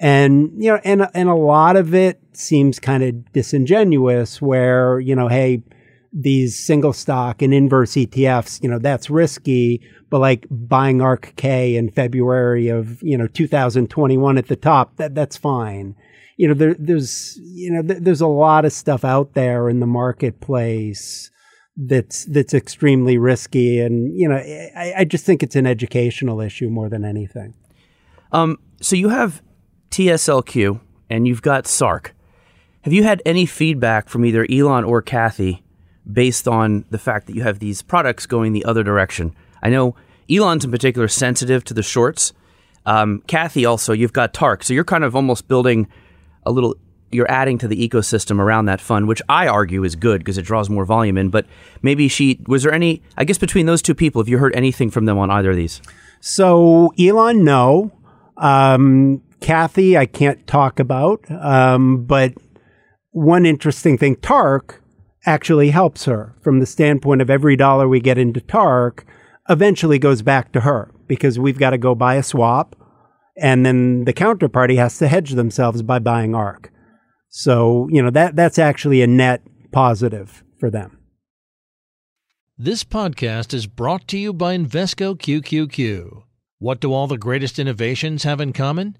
and 0.00 0.50
you 0.56 0.70
know 0.72 0.80
and 0.82 1.06
and 1.14 1.28
a 1.28 1.34
lot 1.34 1.76
of 1.76 1.94
it 1.94 2.18
seems 2.32 2.80
kind 2.80 3.02
of 3.04 3.32
disingenuous 3.32 4.40
where 4.42 4.98
you 4.98 5.14
know 5.14 5.28
hey 5.28 5.62
these 6.12 6.58
single 6.66 6.92
stock 6.92 7.40
and 7.40 7.54
inverse 7.54 7.92
ETFs, 7.92 8.60
you 8.64 8.68
know, 8.68 8.80
that's 8.80 9.08
risky, 9.10 9.80
but 10.10 10.18
like 10.18 10.44
buying 10.50 10.98
ARKK 10.98 11.76
in 11.76 11.88
February 11.88 12.66
of, 12.66 13.00
you 13.00 13.16
know, 13.16 13.28
2021 13.28 14.36
at 14.36 14.48
the 14.48 14.56
top, 14.56 14.96
that 14.96 15.14
that's 15.14 15.36
fine. 15.36 15.94
You 16.36 16.48
know, 16.48 16.54
there, 16.54 16.74
there's, 16.76 17.38
you 17.40 17.70
know, 17.70 17.80
th- 17.82 18.02
there's 18.02 18.20
a 18.20 18.26
lot 18.26 18.64
of 18.64 18.72
stuff 18.72 19.04
out 19.04 19.34
there 19.34 19.68
in 19.68 19.78
the 19.78 19.86
marketplace 19.86 21.30
that's, 21.76 22.24
that's 22.24 22.54
extremely 22.54 23.16
risky. 23.16 23.78
And, 23.78 24.12
you 24.18 24.28
know, 24.28 24.34
I, 24.34 24.92
I 24.98 25.04
just 25.04 25.24
think 25.24 25.44
it's 25.44 25.54
an 25.54 25.68
educational 25.68 26.40
issue 26.40 26.70
more 26.70 26.88
than 26.88 27.04
anything. 27.04 27.54
Um, 28.32 28.58
so 28.80 28.96
you 28.96 29.10
have 29.10 29.42
TSLQ 29.90 30.80
and 31.08 31.26
you've 31.26 31.42
got 31.42 31.66
Sark. 31.66 32.14
Have 32.82 32.92
you 32.92 33.02
had 33.02 33.20
any 33.26 33.44
feedback 33.44 34.08
from 34.08 34.24
either 34.24 34.46
Elon 34.50 34.84
or 34.84 35.02
Cathie 35.02 35.62
based 36.10 36.48
on 36.48 36.84
the 36.90 36.98
fact 36.98 37.26
that 37.26 37.34
you 37.36 37.42
have 37.42 37.58
these 37.58 37.82
products 37.82 38.26
going 38.26 38.52
the 38.52 38.64
other 38.64 38.82
direction? 38.82 39.34
I 39.62 39.68
know 39.70 39.96
Elon's 40.30 40.64
in 40.64 40.70
particular 40.70 41.08
sensitive 41.08 41.64
to 41.64 41.74
the 41.74 41.82
shorts. 41.82 42.32
Um, 42.86 43.22
Cathie, 43.26 43.66
also, 43.66 43.92
you've 43.92 44.14
got 44.14 44.32
Tark. 44.32 44.62
So 44.64 44.72
you're 44.72 44.84
kind 44.84 45.04
of 45.04 45.14
almost 45.14 45.48
building 45.48 45.88
a 46.46 46.50
little, 46.52 46.76
you're 47.12 47.30
adding 47.30 47.58
to 47.58 47.68
the 47.68 47.86
ecosystem 47.88 48.38
around 48.38 48.64
that 48.66 48.80
fund, 48.80 49.06
which 49.08 49.20
I 49.28 49.46
argue 49.48 49.84
is 49.84 49.96
good 49.96 50.18
because 50.20 50.38
it 50.38 50.42
draws 50.42 50.70
more 50.70 50.86
volume 50.86 51.18
in. 51.18 51.28
But 51.28 51.46
maybe 51.82 52.08
she, 52.08 52.40
was 52.46 52.62
there 52.62 52.72
any, 52.72 53.02
I 53.18 53.24
guess 53.24 53.36
between 53.36 53.66
those 53.66 53.82
two 53.82 53.94
people, 53.94 54.22
have 54.22 54.28
you 54.28 54.38
heard 54.38 54.54
anything 54.56 54.90
from 54.90 55.04
them 55.04 55.18
on 55.18 55.30
either 55.30 55.50
of 55.50 55.56
these? 55.56 55.82
So 56.20 56.94
Elon, 56.98 57.44
no. 57.44 57.92
Um, 58.38 59.20
Cathie, 59.40 59.96
I 59.98 60.06
can't 60.06 60.46
talk 60.46 60.78
about, 60.78 61.22
um, 61.30 62.04
but 62.04 62.34
one 63.10 63.44
interesting 63.46 63.98
thing, 63.98 64.16
Tark 64.16 64.82
actually 65.26 65.70
helps 65.70 66.04
her 66.04 66.34
from 66.42 66.60
the 66.60 66.66
standpoint 66.66 67.20
of 67.22 67.30
every 67.30 67.56
dollar 67.56 67.88
we 67.88 68.00
get 68.00 68.18
into 68.18 68.40
Tark 68.40 69.04
eventually 69.48 69.98
goes 69.98 70.22
back 70.22 70.52
to 70.52 70.60
her 70.60 70.90
because 71.08 71.38
we've 71.38 71.58
got 71.58 71.70
to 71.70 71.78
go 71.78 71.94
buy 71.94 72.14
a 72.14 72.22
swap 72.22 72.76
and 73.36 73.64
then 73.66 74.04
the 74.04 74.12
counterparty 74.12 74.76
has 74.76 74.98
to 74.98 75.08
hedge 75.08 75.30
themselves 75.32 75.82
by 75.82 75.98
buying 75.98 76.34
ARK. 76.34 76.70
So, 77.30 77.88
you 77.90 78.02
know, 78.02 78.10
that 78.10 78.36
that's 78.36 78.58
actually 78.58 79.02
a 79.02 79.06
net 79.06 79.42
positive 79.72 80.44
for 80.58 80.70
them. 80.70 80.98
This 82.58 82.84
podcast 82.84 83.54
is 83.54 83.66
brought 83.66 84.06
to 84.08 84.18
you 84.18 84.32
by 84.34 84.56
Invesco 84.56 85.16
QQQ. 85.18 86.22
What 86.58 86.80
do 86.80 86.92
all 86.92 87.06
the 87.06 87.16
greatest 87.18 87.58
innovations 87.58 88.24
have 88.24 88.40
in 88.40 88.52
common? 88.52 88.96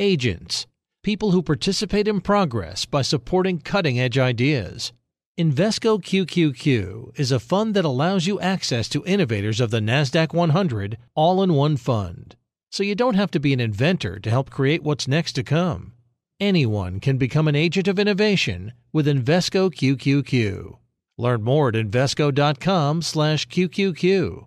agents, 0.00 0.66
people 1.04 1.30
who 1.30 1.42
participate 1.42 2.08
in 2.08 2.20
progress 2.20 2.86
by 2.86 3.02
supporting 3.02 3.60
cutting 3.60 4.00
edge 4.00 4.18
ideas. 4.18 4.92
Invesco 5.38 5.98
QQQ 6.02 7.18
is 7.18 7.30
a 7.30 7.38
fund 7.38 7.74
that 7.74 7.84
allows 7.84 8.26
you 8.26 8.40
access 8.40 8.88
to 8.88 9.04
innovators 9.06 9.60
of 9.60 9.70
the 9.70 9.78
NASDAQ 9.80 10.32
100 10.34 10.98
all 11.14 11.42
in 11.42 11.54
one 11.54 11.76
fund. 11.76 12.34
So 12.72 12.82
you 12.82 12.94
don't 12.94 13.14
have 13.14 13.30
to 13.32 13.40
be 13.40 13.52
an 13.52 13.60
inventor 13.60 14.18
to 14.20 14.30
help 14.30 14.50
create 14.50 14.82
what's 14.82 15.08
next 15.08 15.32
to 15.34 15.42
come. 15.42 15.92
Anyone 16.40 17.00
can 17.00 17.18
become 17.18 17.48
an 17.48 17.56
agent 17.56 17.88
of 17.88 17.98
innovation 17.98 18.72
with 18.92 19.06
Invesco 19.06 19.72
QQQ. 19.72 20.76
Learn 21.18 21.42
more 21.42 21.68
at 21.68 21.74
investcocom 21.74 23.04
slash 23.04 23.46
QQQ. 23.48 24.46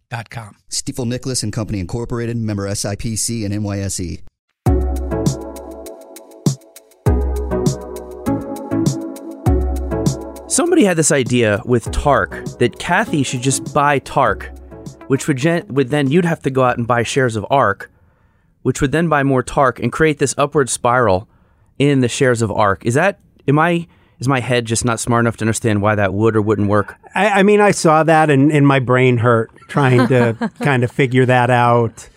stifel.com. 0.11 0.55
Stifel 0.69 1.05
Nicolaus 1.07 1.43
and 1.43 1.53
Company 1.53 1.79
Incorporated, 1.79 2.37
member 2.37 2.67
SIPC 2.67 3.45
and 3.45 3.53
NYSE. 3.53 4.21
Somebody 10.49 10.83
had 10.83 10.97
this 10.97 11.11
idea 11.13 11.61
with 11.65 11.89
Tark 11.91 12.43
that 12.59 12.77
Cathie 12.77 13.23
should 13.25 13.41
just 13.41 13.73
buy 13.73 13.99
Tark, 13.99 14.51
which 15.07 15.27
would, 15.27 15.37
gen- 15.37 15.65
would 15.69 15.89
then 15.89 16.09
you'd 16.11 16.25
have 16.25 16.41
to 16.41 16.49
go 16.49 16.63
out 16.63 16.77
and 16.77 16.85
buy 16.85 17.03
shares 17.03 17.37
of 17.37 17.45
ARK, 17.49 17.89
which 18.61 18.81
would 18.81 18.91
then 18.91 19.07
buy 19.07 19.23
more 19.23 19.43
Tark 19.43 19.79
and 19.79 19.91
create 19.93 20.17
this 20.19 20.35
upward 20.37 20.69
spiral 20.69 21.29
in 21.79 22.01
the 22.01 22.09
shares 22.09 22.41
of 22.41 22.51
ARK. 22.51 22.85
Is 22.85 22.95
that 22.95 23.19
am 23.47 23.59
I 23.59 23.87
is 24.21 24.27
my 24.27 24.39
head 24.39 24.65
just 24.65 24.85
not 24.85 24.99
smart 24.99 25.21
enough 25.23 25.35
to 25.37 25.43
understand 25.43 25.81
why 25.81 25.95
that 25.95 26.13
would 26.13 26.35
or 26.35 26.41
wouldn't 26.43 26.69
work? 26.69 26.95
I, 27.15 27.39
I 27.39 27.43
mean, 27.43 27.59
I 27.59 27.71
saw 27.71 28.03
that 28.03 28.29
and, 28.29 28.51
and 28.51 28.67
my 28.67 28.79
brain 28.79 29.17
hurt 29.17 29.51
trying 29.67 30.07
to 30.09 30.51
kind 30.59 30.83
of 30.83 30.91
figure 30.91 31.25
that 31.25 31.49
out. 31.49 32.07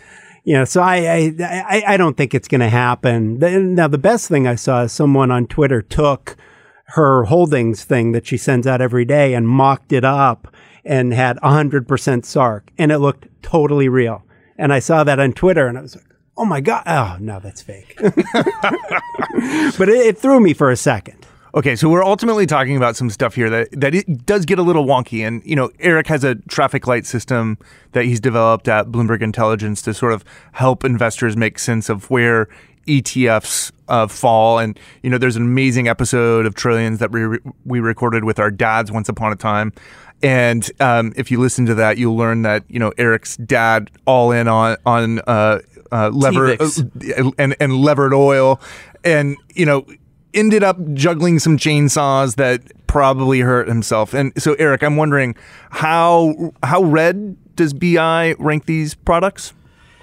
You 0.45 0.53
know, 0.53 0.65
so 0.67 0.83
I 0.83 1.33
I, 1.41 1.65
I, 1.65 1.83
I 1.95 1.97
don't 1.97 2.19
think 2.19 2.35
it's 2.35 2.49
going 2.49 2.61
to 2.61 2.69
happen. 2.69 3.39
Now, 3.75 3.89
the 3.89 3.97
best 3.97 4.29
thing 4.29 4.47
I 4.47 4.55
saw 4.55 4.83
is 4.83 4.93
someone 4.93 5.31
on 5.31 5.47
Twitter 5.47 5.81
took 5.81 6.37
her 6.89 7.25
holdings 7.25 7.85
thing 7.85 8.13
that 8.13 8.27
she 8.27 8.37
sends 8.37 8.67
out 8.67 8.83
every 8.83 9.07
day 9.07 9.33
and 9.33 9.49
mocked 9.49 9.91
it 9.91 10.05
up 10.05 10.55
and 10.85 11.15
had 11.15 11.39
100% 11.39 12.27
SARK, 12.27 12.71
and 12.77 12.93
it 12.93 12.99
looked 12.99 13.27
totally 13.43 13.89
real. 13.89 14.23
And 14.59 14.71
I 14.75 14.81
saw 14.81 15.03
that 15.03 15.19
on 15.19 15.33
Twitter, 15.33 15.67
and 15.67 15.79
I 15.79 15.81
was 15.81 15.97
like, 15.97 16.05
oh 16.37 16.45
my 16.45 16.61
god 16.61 16.83
oh 16.89 17.17
no 17.21 17.39
that's 17.39 17.63
fake 17.63 17.95
but 17.97 18.13
it, 19.37 19.91
it, 20.07 20.19
threw 20.19 20.41
me 20.41 20.53
for 20.53 20.69
a 20.73 20.77
second 20.77 21.24
Okay, 21.55 21.77
so 21.77 21.89
we're 21.89 22.05
ultimately 22.05 22.47
talking 22.47 22.77
about 22.77 22.97
some 22.97 23.09
stuff 23.09 23.37
here 23.37 23.49
that 23.49 23.69
that 23.73 23.95
it 23.95 24.27
does 24.27 24.45
get 24.45 24.59
a 24.59 24.63
little 24.63 24.85
wonky, 24.85 25.25
and 25.25 25.41
you 25.47 25.55
know, 25.55 25.71
Eric 25.79 26.09
has 26.09 26.25
a 26.25 26.35
traffic 26.35 26.89
light 26.89 27.07
system 27.07 27.59
that 27.93 28.05
he's 28.07 28.19
developed 28.19 28.67
at 28.67 28.87
Bloomberg 28.89 29.23
Intelligence 29.23 29.81
to 29.83 29.95
sort 29.95 30.13
of 30.13 30.25
help 30.53 30.85
investors 30.85 31.37
make 31.37 31.61
sense 31.61 31.89
of 31.89 32.11
where 32.11 32.49
ETFs 32.89 33.71
uh, 33.89 34.09
fall. 34.09 34.59
And 34.59 34.79
you 35.05 35.09
know, 35.11 35.17
there's 35.17 35.37
an 35.37 35.45
amazing 35.45 35.87
episode 35.87 36.45
of 36.45 36.57
Trillions 36.57 36.99
that 36.99 37.13
we 37.13 37.39
we 37.65 37.79
recorded 37.79 38.25
with 38.25 38.41
our 38.41 38.51
dads 38.51 38.91
once 38.91 39.09
upon 39.09 39.33
a 39.33 39.37
time. 39.37 39.73
And 40.25 40.69
um, 40.81 41.13
if 41.15 41.31
you 41.31 41.39
listen 41.39 41.67
to 41.67 41.75
that, 41.77 41.99
you'll 41.99 42.17
learn 42.17 42.43
that 42.43 42.65
you 42.69 42.81
know 42.81 42.93
Eric's 42.99 43.37
dad 43.37 43.93
all 44.07 44.33
in 44.33 44.49
on 44.49 44.77
on 44.85 45.21
uh, 45.29 45.61
uh, 45.93 46.09
lever 46.09 46.57
uh, 46.59 47.31
and 47.39 47.55
and 47.61 47.77
levered 47.77 48.13
oil, 48.13 48.61
and 49.05 49.37
you 49.55 49.67
know 49.67 49.87
ended 50.35 50.63
up 50.65 50.77
juggling 50.95 51.39
some 51.39 51.57
chainsaws 51.57 52.35
that 52.37 52.61
probably 52.87 53.41
hurt 53.41 53.69
himself. 53.69 54.13
And 54.13 54.33
so, 54.41 54.55
Eric, 54.55 54.83
I'm 54.83 54.97
wondering 54.97 55.37
how 55.71 56.53
how 56.63 56.83
red 56.83 57.37
does 57.57 57.73
BI 57.73 58.35
rank 58.39 58.67
these 58.67 58.95
products? 58.95 59.53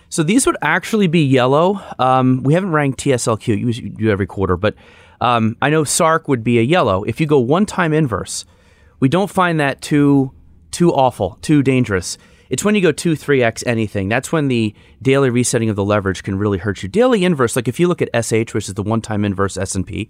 So 0.10 0.24
these 0.24 0.46
would 0.46 0.58
actually 0.62 1.08
be 1.08 1.22
yellow. 1.24 1.82
Um, 2.00 2.42
we 2.44 2.54
haven't 2.54 2.72
ranked 2.72 3.00
TSLQ. 3.00 3.76
You 3.82 3.90
do 3.92 4.10
every 4.10 4.26
quarter, 4.26 4.58
but 4.58 4.76
um, 5.22 5.56
I 5.62 5.70
know 5.70 5.84
SARK 5.84 6.28
would 6.28 6.44
be 6.44 6.60
a 6.60 6.64
yellow. 6.64 7.04
If 7.04 7.22
you 7.22 7.28
go 7.28 7.40
one 7.40 7.66
time 7.66 7.94
inverse, 7.94 8.46
we 9.00 9.08
don't 9.10 9.30
find 9.30 9.60
that 9.60 9.82
too 9.82 10.32
too 10.72 10.92
awful, 10.94 11.38
too 11.42 11.62
dangerous. 11.62 12.18
It's 12.52 12.66
when 12.66 12.76
you 12.76 12.82
go 12.82 12.92
2, 12.92 13.14
3x 13.14 13.64
anything. 13.66 14.10
That's 14.10 14.30
when 14.34 14.50
the 14.50 14.76
daily 15.02 15.30
resetting 15.30 15.70
of 15.70 15.78
the 15.78 15.86
leverage 15.86 16.22
can 16.22 16.38
really 16.38 16.58
hurt 16.58 16.84
you. 16.84 16.90
Daily 16.90 17.24
inverse, 17.24 17.56
like 17.56 17.70
if 17.70 17.80
you 17.80 17.88
look 17.88 18.02
at 18.02 18.10
SH, 18.14 18.54
which 18.54 18.68
is 18.68 18.74
the 18.74 18.84
one-time 18.84 19.24
inverse 19.24 19.56
S&P, 19.56 20.10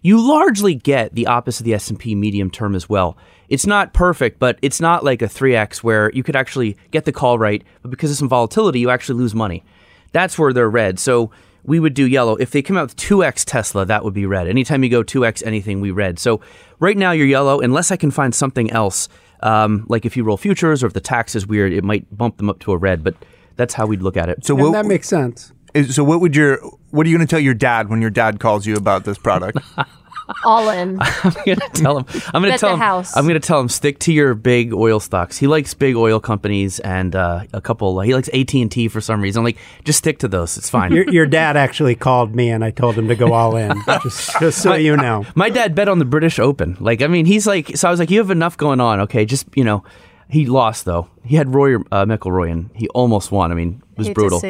you 0.00 0.18
largely 0.26 0.74
get 0.74 1.14
the 1.14 1.26
opposite 1.26 1.60
of 1.60 1.64
the 1.66 1.74
S&P 1.74 2.14
medium 2.14 2.50
term 2.50 2.74
as 2.74 2.88
well. 2.88 3.18
It's 3.50 3.66
not 3.66 3.92
perfect, 3.92 4.38
but 4.38 4.58
it's 4.62 4.80
not 4.80 5.04
like 5.04 5.20
a 5.20 5.26
3x 5.26 5.78
where 5.82 6.10
you 6.12 6.22
could 6.22 6.34
actually 6.34 6.78
get 6.92 7.04
the 7.04 7.12
call 7.12 7.38
right, 7.38 7.62
but 7.82 7.90
because 7.90 8.10
of 8.10 8.16
some 8.16 8.28
volatility, 8.28 8.80
you 8.80 8.88
actually 8.88 9.18
lose 9.18 9.34
money. 9.34 9.62
That's 10.12 10.38
where 10.38 10.54
they're 10.54 10.70
red. 10.70 10.98
So 10.98 11.30
we 11.62 11.78
would 11.78 11.92
do 11.92 12.06
yellow. 12.06 12.36
If 12.36 12.52
they 12.52 12.62
come 12.62 12.78
out 12.78 12.84
with 12.88 12.96
2x 12.96 13.44
Tesla, 13.44 13.84
that 13.84 14.02
would 14.02 14.14
be 14.14 14.24
red. 14.24 14.48
Anytime 14.48 14.82
you 14.82 14.88
go 14.88 15.02
2x 15.04 15.42
anything, 15.46 15.82
we 15.82 15.90
red. 15.90 16.18
So 16.18 16.40
right 16.80 16.96
now 16.96 17.10
you're 17.12 17.26
yellow, 17.26 17.60
unless 17.60 17.90
I 17.90 17.96
can 17.98 18.10
find 18.10 18.34
something 18.34 18.70
else 18.70 19.10
um, 19.42 19.84
like 19.88 20.06
if 20.06 20.16
you 20.16 20.24
roll 20.24 20.36
futures 20.36 20.82
or 20.82 20.86
if 20.86 20.92
the 20.92 21.00
tax 21.00 21.34
is 21.34 21.46
weird, 21.46 21.72
it 21.72 21.84
might 21.84 22.06
bump 22.16 22.36
them 22.36 22.48
up 22.48 22.60
to 22.60 22.72
a 22.72 22.76
red, 22.76 23.02
but 23.02 23.14
that's 23.56 23.74
how 23.74 23.86
we'd 23.86 24.02
look 24.02 24.16
at 24.16 24.28
it. 24.28 24.44
So 24.46 24.54
that 24.72 24.86
makes 24.86 25.08
sense. 25.08 25.52
So 25.90 26.04
what 26.04 26.20
would 26.20 26.36
your 26.36 26.58
what 26.90 27.06
are 27.06 27.10
you 27.10 27.16
going 27.16 27.26
to 27.26 27.30
tell 27.30 27.40
your 27.40 27.54
dad 27.54 27.88
when 27.88 28.00
your 28.00 28.10
dad 28.10 28.40
calls 28.40 28.66
you 28.66 28.74
about 28.76 29.04
this 29.04 29.18
product? 29.18 29.58
All 30.44 30.70
in. 30.70 30.98
I'm 31.00 31.32
going 31.44 31.58
to 31.58 31.68
tell 31.74 31.98
him. 31.98 32.22
I'm 32.32 32.42
going 32.42 32.52
to 32.52 32.58
tell 32.58 32.74
him. 32.74 32.78
House. 32.78 33.16
I'm 33.16 33.24
going 33.26 33.38
to 33.38 33.44
tell 33.46 33.60
him 33.60 33.68
stick 33.68 33.98
to 34.00 34.12
your 34.12 34.34
big 34.34 34.72
oil 34.72 35.00
stocks. 35.00 35.36
He 35.36 35.46
likes 35.46 35.74
big 35.74 35.96
oil 35.96 36.20
companies 36.20 36.78
and 36.80 37.14
uh, 37.14 37.44
a 37.52 37.60
couple. 37.60 38.00
He 38.00 38.14
likes 38.14 38.28
AT 38.32 38.52
and 38.54 38.70
T 38.70 38.88
for 38.88 39.00
some 39.00 39.20
reason. 39.20 39.40
I'm 39.40 39.44
like 39.44 39.58
just 39.84 39.98
stick 39.98 40.20
to 40.20 40.28
those. 40.28 40.56
It's 40.56 40.70
fine. 40.70 40.92
your, 40.92 41.10
your, 41.10 41.26
dad 41.26 41.56
actually 41.56 41.96
called 41.96 42.34
me 42.34 42.50
and 42.50 42.64
I 42.64 42.70
told 42.70 42.94
him 42.94 43.08
to 43.08 43.16
go 43.16 43.32
all 43.32 43.56
in. 43.56 43.72
just, 44.04 44.40
just 44.40 44.62
so 44.62 44.70
my, 44.70 44.76
you 44.76 44.96
know, 44.96 45.26
my 45.34 45.50
dad 45.50 45.74
bet 45.74 45.88
on 45.88 45.98
the 45.98 46.04
British 46.04 46.38
Open. 46.38 46.76
Like 46.80 47.02
I 47.02 47.08
mean, 47.08 47.26
he's 47.26 47.46
like. 47.46 47.76
So 47.76 47.88
I 47.88 47.90
was 47.90 47.98
like, 47.98 48.10
you 48.10 48.18
have 48.18 48.30
enough 48.30 48.56
going 48.56 48.80
on. 48.80 49.00
Okay, 49.00 49.24
just 49.24 49.46
you 49.54 49.64
know. 49.64 49.84
He 50.28 50.46
lost 50.46 50.86
though. 50.86 51.10
He 51.26 51.36
had 51.36 51.52
Rory 51.54 51.74
uh, 51.92 52.06
McIlroy, 52.06 52.50
and 52.50 52.70
he 52.74 52.88
almost 52.90 53.30
won. 53.30 53.52
I 53.52 53.54
mean, 53.54 53.82
it 53.92 53.98
was 53.98 54.06
Hate 54.06 54.14
brutal. 54.14 54.40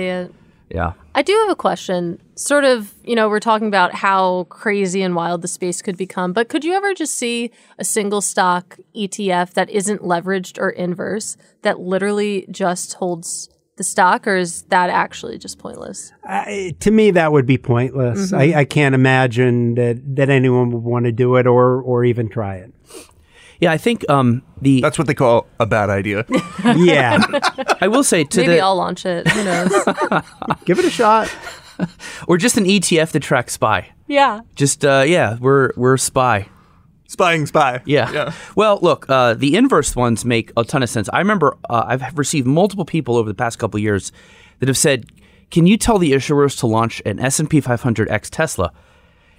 Yeah. 0.74 0.94
I 1.14 1.20
do 1.22 1.32
have 1.42 1.50
a 1.50 1.54
question. 1.56 2.18
Sort 2.34 2.64
of, 2.64 2.94
you 3.04 3.14
know, 3.14 3.28
we're 3.28 3.40
talking 3.40 3.68
about 3.68 3.94
how 3.94 4.44
crazy 4.44 5.02
and 5.02 5.14
wild 5.14 5.42
the 5.42 5.48
space 5.48 5.82
could 5.82 5.98
become, 5.98 6.32
but 6.32 6.48
could 6.48 6.64
you 6.64 6.72
ever 6.72 6.94
just 6.94 7.14
see 7.14 7.50
a 7.78 7.84
single 7.84 8.22
stock 8.22 8.78
ETF 8.96 9.52
that 9.52 9.68
isn't 9.68 10.00
leveraged 10.02 10.58
or 10.58 10.70
inverse 10.70 11.36
that 11.60 11.78
literally 11.80 12.46
just 12.50 12.94
holds 12.94 13.48
the 13.78 13.84
stock, 13.84 14.26
or 14.26 14.36
is 14.36 14.62
that 14.68 14.88
actually 14.90 15.38
just 15.38 15.58
pointless? 15.58 16.10
I, 16.24 16.74
to 16.80 16.90
me, 16.90 17.10
that 17.12 17.32
would 17.32 17.46
be 17.46 17.56
pointless. 17.58 18.26
Mm-hmm. 18.30 18.36
I, 18.56 18.60
I 18.60 18.64
can't 18.66 18.94
imagine 18.94 19.74
that, 19.76 20.00
that 20.16 20.28
anyone 20.30 20.70
would 20.72 20.82
want 20.82 21.04
to 21.06 21.12
do 21.12 21.36
it 21.36 21.46
or, 21.46 21.80
or 21.82 22.04
even 22.04 22.28
try 22.30 22.56
it. 22.56 22.72
Yeah, 23.62 23.70
I 23.70 23.78
think 23.78 24.04
um, 24.10 24.42
the 24.60 24.80
That's 24.80 24.98
what 24.98 25.06
they 25.06 25.14
call 25.14 25.46
a 25.60 25.66
bad 25.66 25.88
idea. 25.88 26.26
yeah. 26.74 27.22
I 27.80 27.86
will 27.86 28.02
say 28.02 28.24
to 28.24 28.40
Maybe 28.40 28.54
the 28.54 28.60
I'll 28.60 28.74
launch 28.74 29.06
it. 29.06 29.28
Who 29.28 29.44
knows? 29.44 30.22
Give 30.64 30.80
it 30.80 30.84
a 30.84 30.90
shot. 30.90 31.32
or 32.26 32.38
just 32.38 32.56
an 32.56 32.64
ETF 32.64 33.12
that 33.12 33.22
tracks 33.22 33.52
spy. 33.52 33.88
Yeah. 34.08 34.40
Just 34.56 34.84
uh, 34.84 35.04
yeah, 35.06 35.38
we're 35.38 35.70
we're 35.76 35.96
spy. 35.96 36.48
Spying 37.06 37.46
spy. 37.46 37.82
Yeah. 37.84 38.10
yeah. 38.12 38.32
Well, 38.56 38.80
look, 38.82 39.06
uh, 39.08 39.34
the 39.34 39.54
inverse 39.56 39.94
ones 39.94 40.24
make 40.24 40.50
a 40.56 40.64
ton 40.64 40.82
of 40.82 40.90
sense. 40.90 41.08
I 41.12 41.20
remember 41.20 41.56
uh, 41.70 41.84
I've 41.86 42.18
received 42.18 42.48
multiple 42.48 42.84
people 42.84 43.16
over 43.16 43.28
the 43.28 43.34
past 43.34 43.60
couple 43.60 43.78
years 43.78 44.10
that 44.58 44.68
have 44.68 44.76
said, 44.78 45.06
"Can 45.52 45.68
you 45.68 45.76
tell 45.76 45.98
the 45.98 46.10
issuers 46.14 46.58
to 46.58 46.66
launch 46.66 47.00
an 47.06 47.20
S 47.20 47.38
and 47.38 47.48
P 47.48 47.60
500 47.60 48.10
X 48.10 48.28
Tesla?" 48.28 48.72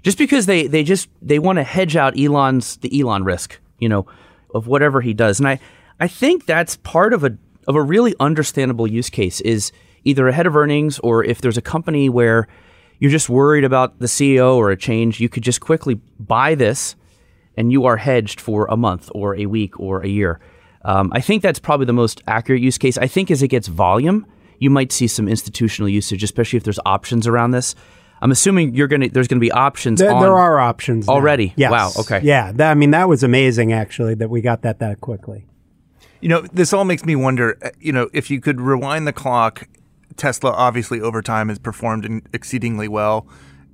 Just 0.02 0.18
because 0.18 0.46
they 0.46 0.68
they 0.68 0.86
just 0.86 1.10
they 1.22 1.40
want 1.40 1.58
to 1.58 1.64
hedge 1.64 1.98
out 1.98 2.18
Elon's 2.18 2.78
the 2.78 2.90
Elon 3.02 3.26
risk 3.26 3.60
you 3.84 3.90
know, 3.90 4.08
of 4.56 4.66
whatever 4.66 5.02
he 5.02 5.14
does. 5.14 5.40
And 5.40 5.48
I, 5.48 5.60
I 6.00 6.08
think 6.08 6.46
that's 6.48 6.78
part 6.78 7.14
of 7.14 7.24
a 7.24 7.38
of 7.68 7.76
a 7.76 7.82
really 7.82 8.14
understandable 8.20 8.88
use 8.88 9.10
case 9.10 9.40
is 9.42 9.72
either 10.04 10.28
ahead 10.28 10.48
of 10.48 10.56
earnings 10.56 11.00
or 11.00 11.24
if 11.24 11.40
there's 11.42 11.58
a 11.58 11.62
company 11.62 12.10
where 12.10 12.48
you're 13.00 13.12
just 13.12 13.30
worried 13.30 13.64
about 13.64 14.00
the 14.00 14.06
CEO 14.06 14.56
or 14.56 14.70
a 14.72 14.76
change, 14.78 15.20
you 15.22 15.30
could 15.30 15.44
just 15.44 15.62
quickly 15.62 15.96
buy 16.20 16.56
this 16.56 16.96
and 17.56 17.72
you 17.72 17.86
are 17.86 17.96
hedged 17.98 18.42
for 18.42 18.66
a 18.70 18.76
month 18.76 19.10
or 19.16 19.36
a 19.38 19.46
week 19.46 19.80
or 19.80 20.02
a 20.02 20.08
year. 20.08 20.42
Um, 20.84 21.10
I 21.16 21.22
think 21.22 21.42
that's 21.42 21.60
probably 21.60 21.86
the 21.86 21.94
most 21.94 22.22
accurate 22.28 22.62
use 22.62 22.78
case. 22.78 22.98
I 22.98 23.08
think 23.08 23.32
as 23.32 23.42
it 23.42 23.48
gets 23.48 23.70
volume, 23.70 24.26
you 24.60 24.70
might 24.70 24.92
see 24.92 25.08
some 25.08 25.30
institutional 25.30 25.88
usage, 25.88 26.22
especially 26.22 26.58
if 26.58 26.66
there's 26.66 26.80
options 26.86 27.28
around 27.28 27.52
this. 27.52 27.76
I'm 28.24 28.32
assuming 28.32 28.74
you're 28.74 28.88
gonna 28.88 29.10
there's 29.10 29.28
gonna 29.28 29.42
be 29.42 29.52
options. 29.52 30.00
There, 30.00 30.08
there 30.18 30.34
are 30.38 30.58
options 30.58 31.10
already. 31.10 31.52
Yes. 31.58 31.72
Wow. 31.72 31.92
Okay. 32.00 32.22
Yeah. 32.24 32.54
That, 32.54 32.72
I 32.72 32.74
mean, 32.74 32.92
that 32.92 33.10
was 33.10 33.22
amazing 33.22 33.74
actually 33.74 34.14
that 34.16 34.30
we 34.30 34.40
got 34.40 34.62
that 34.62 34.80
that 34.80 35.02
quickly. 35.02 35.46
You 36.22 36.30
know, 36.30 36.42
this 36.54 36.72
all 36.72 36.86
makes 36.86 37.04
me 37.04 37.18
wonder. 37.18 37.58
Uh, 37.62 37.72
you 37.82 37.92
know, 37.92 38.10
if 38.14 38.32
you 38.32 38.40
could 38.40 38.62
rewind 38.62 39.06
the 39.06 39.12
clock, 39.12 39.68
Tesla 40.16 40.52
obviously 40.52 41.02
over 41.02 41.22
time 41.22 41.50
has 41.50 41.60
performed 41.60 42.26
exceedingly 42.34 42.88
well. 42.88 43.28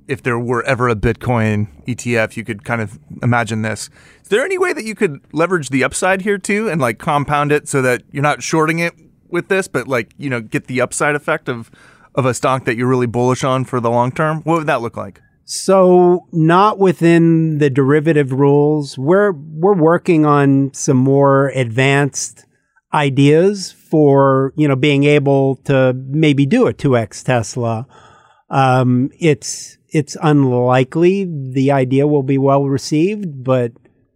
If 0.08 0.20
there 0.24 0.36
were 0.40 0.64
ever 0.64 0.88
a 0.88 0.96
Bitcoin 0.96 1.68
ETF, 1.86 2.36
you 2.36 2.42
could 2.42 2.64
kind 2.64 2.80
of 2.80 2.98
imagine 3.22 3.62
this. 3.62 3.88
Is 4.22 4.30
there 4.30 4.44
any 4.44 4.58
way 4.58 4.72
that 4.72 4.84
you 4.84 4.96
could 4.96 5.20
leverage 5.30 5.68
the 5.68 5.84
upside 5.84 6.22
here 6.22 6.38
too 6.38 6.68
and 6.68 6.80
like 6.80 6.98
compound 6.98 7.52
it 7.52 7.68
so 7.68 7.82
that 7.82 8.02
you're 8.10 8.24
not 8.24 8.40
shorting 8.42 8.80
it 8.84 8.94
with 9.28 9.46
this, 9.46 9.68
but 9.68 9.86
like 9.86 10.10
you 10.18 10.28
know 10.28 10.40
get 10.40 10.66
the 10.66 10.80
upside 10.80 11.14
effect 11.14 11.48
of 11.48 11.70
of 12.14 12.26
a 12.26 12.34
stock 12.34 12.64
that 12.64 12.76
you're 12.76 12.88
really 12.88 13.06
bullish 13.06 13.44
on 13.44 13.64
for 13.64 13.80
the 13.80 13.90
long 13.90 14.12
term? 14.12 14.38
What 14.42 14.58
would 14.58 14.66
that 14.66 14.82
look 14.82 14.96
like? 14.96 15.20
So 15.44 16.26
not 16.32 16.78
within 16.78 17.58
the 17.58 17.70
derivative 17.70 18.32
rules. 18.32 18.96
We're 18.98 19.32
we're 19.32 19.76
working 19.76 20.24
on 20.24 20.72
some 20.74 20.96
more 20.96 21.48
advanced 21.50 22.44
ideas 22.94 23.72
for 23.72 24.52
you 24.56 24.68
know 24.68 24.76
being 24.76 25.04
able 25.04 25.56
to 25.64 25.94
maybe 26.08 26.46
do 26.46 26.66
a 26.66 26.72
two 26.72 26.96
x 26.96 27.22
Tesla. 27.22 27.86
Um, 28.48 29.10
it's 29.18 29.76
it's 29.88 30.16
unlikely 30.22 31.24
the 31.52 31.72
idea 31.72 32.06
will 32.06 32.22
be 32.22 32.38
well 32.38 32.64
received, 32.66 33.42
but 33.42 33.72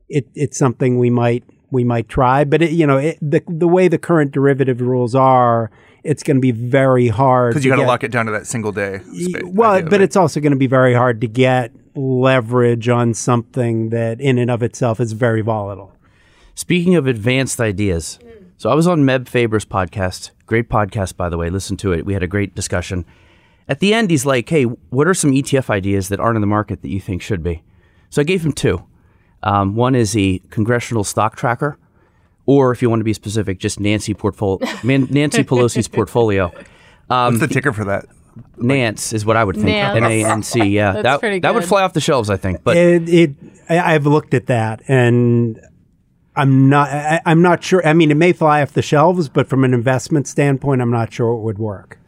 it, 0.09 0.29
it's 0.35 0.57
something 0.57 0.99
we 1.01 1.11
might 1.11 1.43
we 1.73 1.83
might 1.83 2.09
try. 2.09 2.45
But 2.45 2.63
it, 2.63 2.71
you 2.71 2.87
know 2.87 2.99
it, 2.99 3.19
the 3.21 3.43
the 3.49 3.69
way 3.69 3.89
the 3.89 3.99
current 3.99 4.31
derivative 4.31 4.81
rules 4.81 5.17
are, 5.17 5.73
it's 6.05 6.23
going 6.23 6.37
to 6.37 6.41
be 6.41 6.51
very 6.53 7.09
hard 7.09 7.53
because 7.55 7.65
you 7.65 7.71
got 7.73 7.77
to 7.77 7.83
lock 7.83 8.05
it 8.05 8.11
down 8.13 8.27
to 8.27 8.33
that 8.33 8.47
single 8.47 8.71
day. 8.73 9.01
Space, 9.15 9.43
well, 9.45 9.83
but 9.83 10.01
it's 10.01 10.17
also 10.17 10.39
going 10.39 10.53
to 10.53 10.59
be 10.59 10.67
very 10.67 10.95
hard 10.95 11.21
to 11.23 11.27
get 11.29 11.73
leverage 11.97 12.89
on 12.89 13.15
something 13.15 13.89
that, 13.91 14.21
in 14.21 14.39
and 14.39 14.51
of 14.51 14.63
itself, 14.63 15.01
is 15.01 15.13
very 15.13 15.41
volatile. 15.41 15.93
Speaking 16.55 16.95
of 16.95 17.07
advanced 17.07 17.61
ideas, 17.61 18.19
so 18.59 18.71
I 18.71 18.75
was 18.75 18.87
on 18.87 19.01
Meb 19.03 19.29
Faber's 19.29 19.65
podcast. 19.65 20.31
Great 20.47 20.69
podcast, 20.69 21.17
by 21.17 21.29
the 21.29 21.39
way. 21.39 21.51
Listen 21.51 21.77
to 21.79 21.93
it. 21.93 22.05
We 22.05 22.13
had 22.13 22.23
a 22.23 22.27
great 22.29 22.55
discussion. 22.55 23.05
At 23.67 23.81
the 23.81 23.95
end, 23.95 24.11
he's 24.11 24.27
like, 24.27 24.49
"Hey, 24.49 24.65
what 24.65 25.09
are 25.09 25.15
some 25.15 25.33
ETF 25.33 25.71
ideas 25.71 26.09
that 26.11 26.21
aren't 26.21 26.37
in 26.37 26.43
the 26.43 26.47
market 26.47 26.83
that 26.83 26.89
you 26.91 27.01
think 27.01 27.23
should 27.23 27.43
be?" 27.43 27.63
So 28.11 28.21
I 28.21 28.25
gave 28.25 28.45
him 28.45 28.53
two. 28.53 28.85
Um, 29.43 29.75
one 29.75 29.95
is 29.95 30.17
a 30.17 30.39
congressional 30.51 31.05
stock 31.05 31.37
tracker 31.37 31.79
or 32.47 32.71
if 32.73 32.83
you 32.83 32.91
want 32.91 33.01
to 33.01 33.05
be 33.05 33.13
specific, 33.13 33.59
just 33.59 33.81
Nancy 33.81 34.15
portfolio, 34.15 34.61
Nancy 34.85 35.45
Pelosi's 35.45 35.89
portfolio. 35.89 36.53
Um, 37.11 37.35
What's 37.35 37.41
the 37.41 37.49
ticker 37.49 37.73
for 37.73 37.85
that? 37.87 38.07
Nance 38.57 39.13
is 39.13 39.25
what 39.25 39.37
I 39.37 39.45
would 39.45 39.57
think. 39.57 39.69
N 39.69 40.03
A 40.05 40.25
N 40.25 40.43
C. 40.43 40.65
Yeah, 40.65 41.01
That's 41.03 41.21
that 41.23 41.43
that 41.43 41.55
would 41.55 41.65
fly 41.65 41.83
off 41.83 41.93
the 41.93 42.01
shelves, 42.01 42.31
I 42.31 42.37
think. 42.37 42.63
But 42.65 42.77
It, 42.77 43.09
it 43.09 43.31
I, 43.69 43.95
I've 43.95 44.07
looked 44.07 44.35
at 44.35 44.47
that, 44.47 44.83
and 44.89 45.61
I'm 46.35 46.69
not. 46.69 46.89
I, 46.91 47.21
I'm 47.25 47.43
not 47.43 47.63
sure. 47.63 47.87
I 47.87 47.93
mean, 47.93 48.11
it 48.11 48.17
may 48.17 48.33
fly 48.33 48.61
off 48.63 48.73
the 48.73 48.83
shelves, 48.83 49.29
but 49.29 49.49
from 49.49 49.65
an 49.65 49.73
investment 49.73 50.27
standpoint, 50.27 50.83
I'm 50.83 50.91
not 50.91 51.13
sure 51.13 51.33
it 51.37 51.41
would 51.41 51.59
work. 51.59 51.99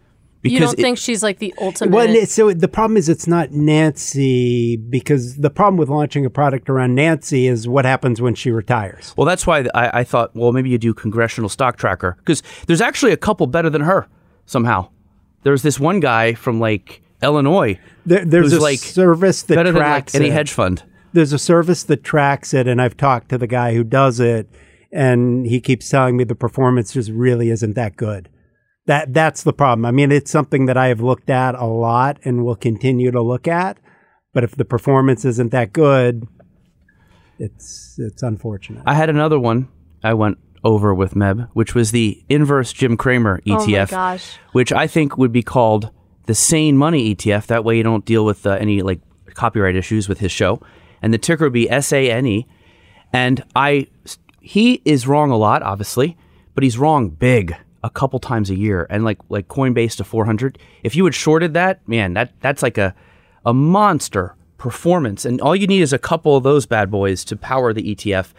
Because 0.47 0.61
you 0.61 0.67
don't 0.67 0.79
it, 0.79 0.83
think 0.83 0.99
she's 0.99 1.23
like 1.25 1.39
the 1.41 1.53
ultimate. 1.61 1.93
Well, 1.93 2.27
so 2.27 2.53
the 2.53 2.69
problem 2.69 2.97
is 2.97 3.09
it's 3.09 3.27
not 3.27 3.51
Nancy 3.51 4.77
because 4.77 5.37
the 5.37 5.51
problem 5.51 5.77
with 5.77 5.89
launching 5.89 6.25
a 6.25 6.31
product 6.31 6.71
around 6.71 6.95
Nancy 6.95 7.49
is 7.49 7.67
what 7.67 7.85
happens 7.85 8.21
when 8.23 8.37
she 8.37 8.53
retires. 8.53 9.13
Well, 9.17 9.27
that's 9.27 9.45
why 9.45 9.67
I, 9.75 10.01
I 10.01 10.05
thought, 10.05 10.37
well, 10.37 10.53
maybe 10.53 10.71
you 10.71 10.79
do 10.79 10.95
congressional 10.95 11.49
stock 11.49 11.77
tracker 11.79 12.17
because 12.19 12.45
there's 12.69 12.81
actually 12.81 13.11
a 13.13 13.17
couple 13.17 13.47
better 13.49 13.69
than 13.71 13.81
her 13.83 14.07
somehow. 14.45 14.89
There's 15.43 15.63
this 15.63 15.81
one 15.81 15.99
guy 15.99 16.35
from 16.35 16.61
like 16.61 17.03
Illinois. 17.23 17.81
There, 18.05 18.25
there's 18.25 18.53
a 18.53 18.61
like 18.61 18.79
service 18.79 19.43
that 19.43 19.57
better 19.57 19.73
tracks 19.73 20.13
than 20.13 20.23
like 20.23 20.29
any 20.31 20.33
hedge 20.35 20.53
fund. 20.53 20.85
There's 21.13 21.33
a 21.33 21.39
service 21.41 21.83
that 21.85 22.05
tracks 22.05 22.55
it, 22.55 22.69
and 22.69 22.81
I've 22.81 22.97
talked 22.97 23.31
to 23.31 23.39
the 23.39 23.47
guy 23.49 23.75
who 23.75 23.83
does 23.83 24.21
it, 24.21 24.49
and 24.93 25.45
he 25.47 25.61
keeps 25.61 25.89
telling 25.89 26.17
me 26.17 26.23
the 26.23 26.35
performance 26.37 26.93
just 26.93 27.11
really 27.11 27.49
isn't 27.51 27.73
that 27.75 27.97
good 27.97 28.29
that 28.87 29.13
that's 29.13 29.43
the 29.43 29.53
problem. 29.53 29.85
I 29.85 29.91
mean, 29.91 30.11
it's 30.11 30.31
something 30.31 30.67
that 30.67 30.77
I 30.77 30.87
have 30.89 31.01
looked 31.01 31.29
at 31.29 31.55
a 31.55 31.67
lot 31.67 32.19
and 32.25 32.45
will 32.45 32.57
continue 32.57 33.11
to 33.11 33.21
look 33.21 33.47
at. 33.47 33.79
But 34.33 34.45
if 34.45 34.57
the 34.57 34.65
performance 34.65 35.25
isn't 35.25 35.51
that 35.53 35.73
good, 35.73 36.27
it's 37.39 37.97
it's 37.99 38.23
unfortunate. 38.23 38.83
I 38.87 38.95
had 38.95 39.11
another 39.11 39.39
one. 39.39 39.69
I 40.03 40.15
went 40.15 40.39
over 40.65 40.95
with 40.95 41.15
Meb, 41.15 41.49
which 41.53 41.75
was 41.75 41.91
the 41.91 42.23
inverse 42.29 42.73
Jim 42.73 42.97
Cramer 42.97 43.41
ETF, 43.47 44.19
oh 44.21 44.37
which 44.53 44.73
I 44.73 44.87
think 44.87 45.17
would 45.17 45.33
be 45.33 45.43
called 45.43 45.91
the 46.27 46.35
sane 46.35 46.77
money 46.77 47.15
ETF. 47.15 47.47
That 47.47 47.65
way, 47.65 47.77
you 47.77 47.83
don't 47.83 48.05
deal 48.05 48.25
with 48.25 48.47
uh, 48.47 48.51
any 48.53 48.83
like 48.83 49.01
copyright 49.35 49.77
issues 49.77 50.09
with 50.09 50.21
his 50.21 50.33
show. 50.33 50.61
And 51.03 51.13
the 51.13 51.19
ticker 51.19 51.45
would 51.47 51.53
be 51.53 51.69
S 51.69 51.93
A 51.93 52.11
N 52.11 52.27
E. 52.27 52.47
And 53.13 53.43
I, 53.55 53.87
he 54.41 54.83
is 54.85 55.07
wrong 55.07 55.31
a 55.31 55.37
lot, 55.37 55.63
obviously, 55.63 56.17
but 56.55 56.65
he's 56.65 56.77
wrong 56.77 57.09
big 57.11 57.55
a 57.87 57.91
couple 57.91 58.19
times 58.19 58.51
a 58.51 58.57
year, 58.57 58.87
and 58.91 59.05
like 59.05 59.19
like 59.29 59.47
Coinbase 59.49 59.97
to 59.99 60.05
400. 60.05 60.59
If 60.83 60.97
you 60.97 61.05
had 61.05 61.15
shorted 61.15 61.55
that, 61.55 61.87
man, 61.89 62.15
that 62.15 62.33
that's 62.41 62.63
like 62.63 62.77
a 62.77 62.95
a 63.47 63.55
monster 63.55 64.35
performance, 64.59 65.25
and 65.25 65.41
all 65.41 65.55
you 65.55 65.67
need 65.69 65.83
is 65.83 65.93
a 65.93 65.99
couple 65.99 66.37
of 66.37 66.43
those 66.43 66.67
bad 66.67 66.91
boys 66.91 67.25
to 67.27 67.37
power 67.37 67.73
the 67.73 67.95
ETF. 67.95 68.33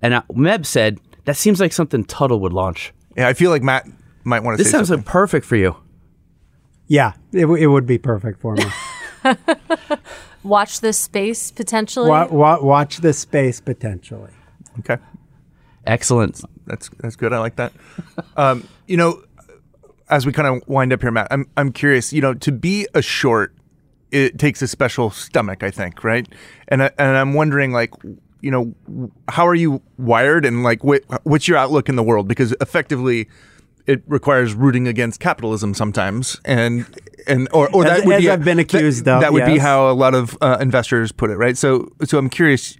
And 0.00 0.14
uh, 0.14 0.22
Meb 0.32 0.64
said 0.64 1.00
that 1.24 1.36
seems 1.36 1.58
like 1.60 1.72
something 1.72 2.04
Tuttle 2.04 2.38
would 2.40 2.52
launch. 2.52 2.94
Yeah, 3.16 3.26
I 3.28 3.32
feel 3.32 3.50
like 3.50 3.62
Matt 3.62 3.88
might 4.22 4.44
want 4.44 4.56
to. 4.56 4.62
This 4.62 4.70
sounds 4.70 4.86
something. 4.88 5.04
like 5.04 5.12
perfect 5.12 5.44
for 5.46 5.56
you. 5.56 5.76
Yeah, 6.86 7.14
it, 7.32 7.40
w- 7.42 7.60
it 7.62 7.66
would 7.66 7.86
be 7.86 7.98
perfect 7.98 8.40
for 8.40 8.54
me. 8.54 8.64
watch 10.44 10.80
this 10.80 10.98
space 10.98 11.50
potentially. 11.50 12.08
Wa- 12.08 12.28
wa- 12.28 12.62
watch 12.62 12.98
this 12.98 13.18
space 13.18 13.60
potentially. 13.60 14.30
Okay. 14.80 14.98
Excellent. 15.84 16.40
That's 16.66 16.88
that's 17.00 17.16
good. 17.16 17.32
I 17.32 17.38
like 17.40 17.56
that. 17.56 17.72
Um, 18.36 18.66
you 18.92 18.98
know, 18.98 19.24
as 20.10 20.26
we 20.26 20.32
kind 20.32 20.46
of 20.46 20.68
wind 20.68 20.92
up 20.92 21.00
here, 21.00 21.10
Matt, 21.10 21.28
I'm 21.30 21.48
I'm 21.56 21.72
curious. 21.72 22.12
You 22.12 22.20
know, 22.20 22.34
to 22.34 22.52
be 22.52 22.86
a 22.92 23.00
short, 23.00 23.54
it 24.10 24.38
takes 24.38 24.60
a 24.60 24.68
special 24.68 25.08
stomach, 25.08 25.62
I 25.62 25.70
think, 25.70 26.04
right? 26.04 26.28
And 26.68 26.82
I, 26.82 26.90
and 26.98 27.16
I'm 27.16 27.32
wondering, 27.32 27.72
like, 27.72 27.90
you 28.42 28.50
know, 28.50 29.10
how 29.28 29.46
are 29.46 29.54
you 29.54 29.80
wired, 29.96 30.44
and 30.44 30.62
like, 30.62 30.84
what 30.84 31.02
what's 31.24 31.48
your 31.48 31.56
outlook 31.56 31.88
in 31.88 31.96
the 31.96 32.02
world? 32.02 32.28
Because 32.28 32.52
effectively, 32.60 33.30
it 33.86 34.02
requires 34.06 34.52
rooting 34.52 34.86
against 34.86 35.20
capitalism 35.20 35.72
sometimes, 35.72 36.38
and 36.44 36.84
and 37.26 37.48
or, 37.54 37.70
or 37.74 37.84
that 37.84 38.00
as, 38.00 38.04
would 38.04 38.16
as 38.16 38.20
be, 38.20 38.28
I've 38.30 38.44
been 38.44 38.58
accused 38.58 39.06
that, 39.06 39.14
of. 39.16 39.20
That 39.22 39.32
would 39.32 39.38
yes. 39.44 39.52
be 39.54 39.58
how 39.58 39.88
a 39.90 39.94
lot 39.94 40.14
of 40.14 40.36
uh, 40.42 40.58
investors 40.60 41.12
put 41.12 41.30
it, 41.30 41.36
right? 41.36 41.56
So 41.56 41.88
so 42.04 42.18
I'm 42.18 42.28
curious, 42.28 42.76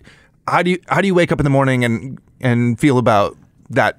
how 0.46 0.62
do 0.62 0.72
you 0.72 0.78
how 0.88 1.00
do 1.00 1.06
you 1.06 1.14
wake 1.14 1.32
up 1.32 1.40
in 1.40 1.44
the 1.44 1.48
morning 1.50 1.86
and 1.86 2.18
and 2.42 2.78
feel 2.78 2.98
about 2.98 3.34
that 3.70 3.96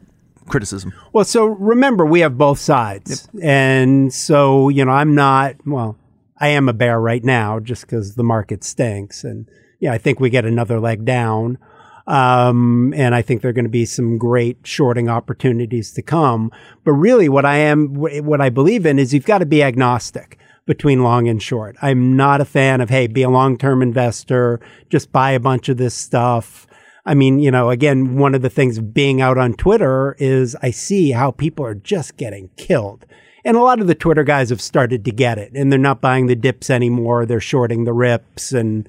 criticism. 0.48 0.94
Well, 1.12 1.26
so 1.26 1.46
remember, 1.46 2.06
we 2.06 2.20
have 2.22 2.38
both 2.38 2.60
sides. 2.60 3.28
Yep. 3.34 3.44
And 3.44 4.14
so, 4.14 4.70
you 4.70 4.86
know, 4.86 4.92
I'm 4.92 5.16
not, 5.16 5.56
well, 5.66 5.98
I 6.40 6.50
am 6.50 6.70
a 6.70 6.74
bear 6.74 7.00
right 7.00 7.24
now 7.24 7.60
just 7.60 7.82
because 7.82 8.16
the 8.16 8.24
market 8.24 8.64
stinks. 8.64 9.24
And 9.24 9.48
yeah, 9.80 9.94
I 9.94 9.98
think 9.98 10.20
we 10.20 10.30
get 10.30 10.46
another 10.46 10.80
leg 10.80 11.06
down. 11.06 11.58
Um, 12.06 12.94
and 12.98 13.16
I 13.16 13.22
think 13.22 13.42
there 13.42 13.50
are 13.50 13.54
going 13.54 13.64
to 13.66 13.70
be 13.70 13.86
some 13.86 14.18
great 14.18 14.58
shorting 14.64 15.08
opportunities 15.10 15.94
to 15.94 16.02
come. 16.02 16.52
But 16.84 16.94
really, 16.94 17.30
what 17.30 17.46
I 17.46 17.58
am, 17.58 17.94
what 17.96 18.42
I 18.42 18.50
believe 18.50 18.86
in 18.86 19.00
is 19.00 19.14
you've 19.14 19.26
got 19.26 19.38
to 19.38 19.46
be 19.46 19.64
agnostic 19.64 20.38
between 20.66 21.04
long 21.04 21.28
and 21.28 21.42
short. 21.42 21.78
I'm 21.82 22.16
not 22.16 22.42
a 22.42 22.46
fan 22.46 22.82
of, 22.82 22.90
hey, 22.90 23.08
be 23.08 23.22
a 23.22 23.30
long 23.30 23.58
term 23.58 23.82
investor, 23.82 24.60
just 24.90 25.14
buy 25.14 25.32
a 25.32 25.40
bunch 25.40 25.70
of 25.70 25.78
this 25.78 25.94
stuff. 25.96 26.68
I 27.06 27.16
mean, 27.16 27.40
you 27.40 27.52
know, 27.52 27.70
again, 27.70 28.16
one 28.18 28.34
of 28.34 28.42
the 28.42 28.50
things 28.50 28.80
being 28.80 29.20
out 29.22 29.38
on 29.38 29.54
Twitter 29.56 30.16
is 30.20 30.56
I 30.62 30.72
see 30.72 31.12
how 31.12 31.32
people 31.32 31.66
are 31.66 31.76
just 31.76 32.16
getting 32.16 32.50
killed. 32.56 33.06
And 33.44 33.58
a 33.58 33.62
lot 33.62 33.82
of 33.82 33.88
the 33.88 33.96
Twitter 33.96 34.24
guys 34.24 34.50
have 34.52 34.62
started 34.62 35.04
to 35.06 35.12
get 35.12 35.38
it 35.38 35.52
and 35.54 35.70
they're 35.72 35.80
not 35.80 36.00
buying 36.00 36.28
the 36.28 36.36
dips 36.36 36.70
anymore. 36.70 37.26
They're 37.26 37.40
shorting 37.42 37.84
the 37.84 37.92
rips 37.92 38.54
and, 38.54 38.88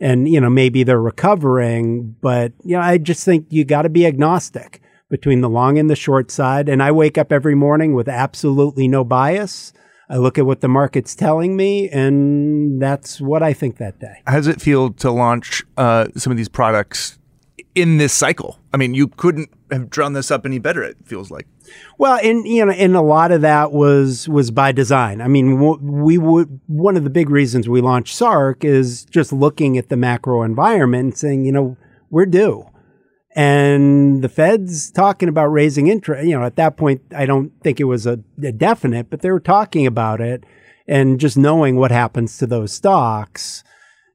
and, 0.00 0.26
you 0.26 0.40
know, 0.40 0.48
maybe 0.48 0.82
they're 0.84 1.00
recovering. 1.00 2.16
But, 2.22 2.52
you 2.64 2.76
know, 2.76 2.82
I 2.82 2.96
just 2.96 3.26
think 3.26 3.46
you 3.50 3.64
got 3.66 3.82
to 3.82 3.90
be 3.90 4.06
agnostic 4.06 4.80
between 5.10 5.42
the 5.42 5.50
long 5.50 5.76
and 5.78 5.90
the 5.90 5.96
short 5.96 6.30
side. 6.30 6.66
And 6.70 6.82
I 6.82 6.92
wake 6.92 7.18
up 7.18 7.30
every 7.30 7.54
morning 7.54 7.92
with 7.94 8.08
absolutely 8.08 8.88
no 8.88 9.04
bias. 9.04 9.74
I 10.08 10.16
look 10.16 10.38
at 10.38 10.46
what 10.46 10.60
the 10.60 10.68
market's 10.68 11.14
telling 11.14 11.56
me, 11.56 11.88
and 11.90 12.80
that's 12.82 13.20
what 13.20 13.42
I 13.44 13.52
think 13.52 13.76
that 13.76 14.00
day. 14.00 14.22
How 14.26 14.36
does 14.36 14.46
it 14.48 14.60
feel 14.60 14.90
to 14.94 15.10
launch 15.10 15.62
uh, 15.76 16.08
some 16.16 16.30
of 16.32 16.36
these 16.36 16.48
products 16.48 17.19
in 17.74 17.98
this 17.98 18.12
cycle. 18.12 18.58
I 18.74 18.76
mean, 18.76 18.94
you 18.94 19.08
couldn't 19.08 19.50
have 19.70 19.90
drawn 19.90 20.12
this 20.12 20.30
up 20.30 20.44
any 20.44 20.58
better. 20.58 20.82
It 20.82 20.96
feels 21.04 21.30
like. 21.30 21.46
Well, 21.98 22.18
and 22.22 22.46
you 22.46 22.64
know, 22.66 22.72
and 22.72 22.96
a 22.96 23.00
lot 23.00 23.30
of 23.30 23.42
that 23.42 23.72
was 23.72 24.28
was 24.28 24.50
by 24.50 24.72
design. 24.72 25.20
I 25.20 25.28
mean, 25.28 25.60
we 26.02 26.18
would 26.18 26.60
one 26.66 26.96
of 26.96 27.04
the 27.04 27.10
big 27.10 27.30
reasons 27.30 27.68
we 27.68 27.80
launched 27.80 28.14
SARK 28.16 28.64
is 28.64 29.04
just 29.04 29.32
looking 29.32 29.78
at 29.78 29.88
the 29.88 29.96
macro 29.96 30.42
environment 30.42 31.04
and 31.10 31.16
saying, 31.16 31.44
you 31.44 31.52
know, 31.52 31.76
we're 32.10 32.26
due, 32.26 32.68
and 33.36 34.22
the 34.22 34.28
Fed's 34.28 34.90
talking 34.90 35.28
about 35.28 35.46
raising 35.46 35.86
interest. 35.86 36.26
You 36.26 36.38
know, 36.38 36.44
at 36.44 36.56
that 36.56 36.76
point, 36.76 37.02
I 37.16 37.24
don't 37.26 37.52
think 37.62 37.78
it 37.78 37.84
was 37.84 38.06
a, 38.06 38.18
a 38.42 38.50
definite, 38.52 39.10
but 39.10 39.20
they 39.22 39.30
were 39.30 39.38
talking 39.40 39.86
about 39.86 40.20
it, 40.20 40.42
and 40.88 41.20
just 41.20 41.36
knowing 41.36 41.76
what 41.76 41.92
happens 41.92 42.36
to 42.38 42.46
those 42.46 42.72
stocks 42.72 43.62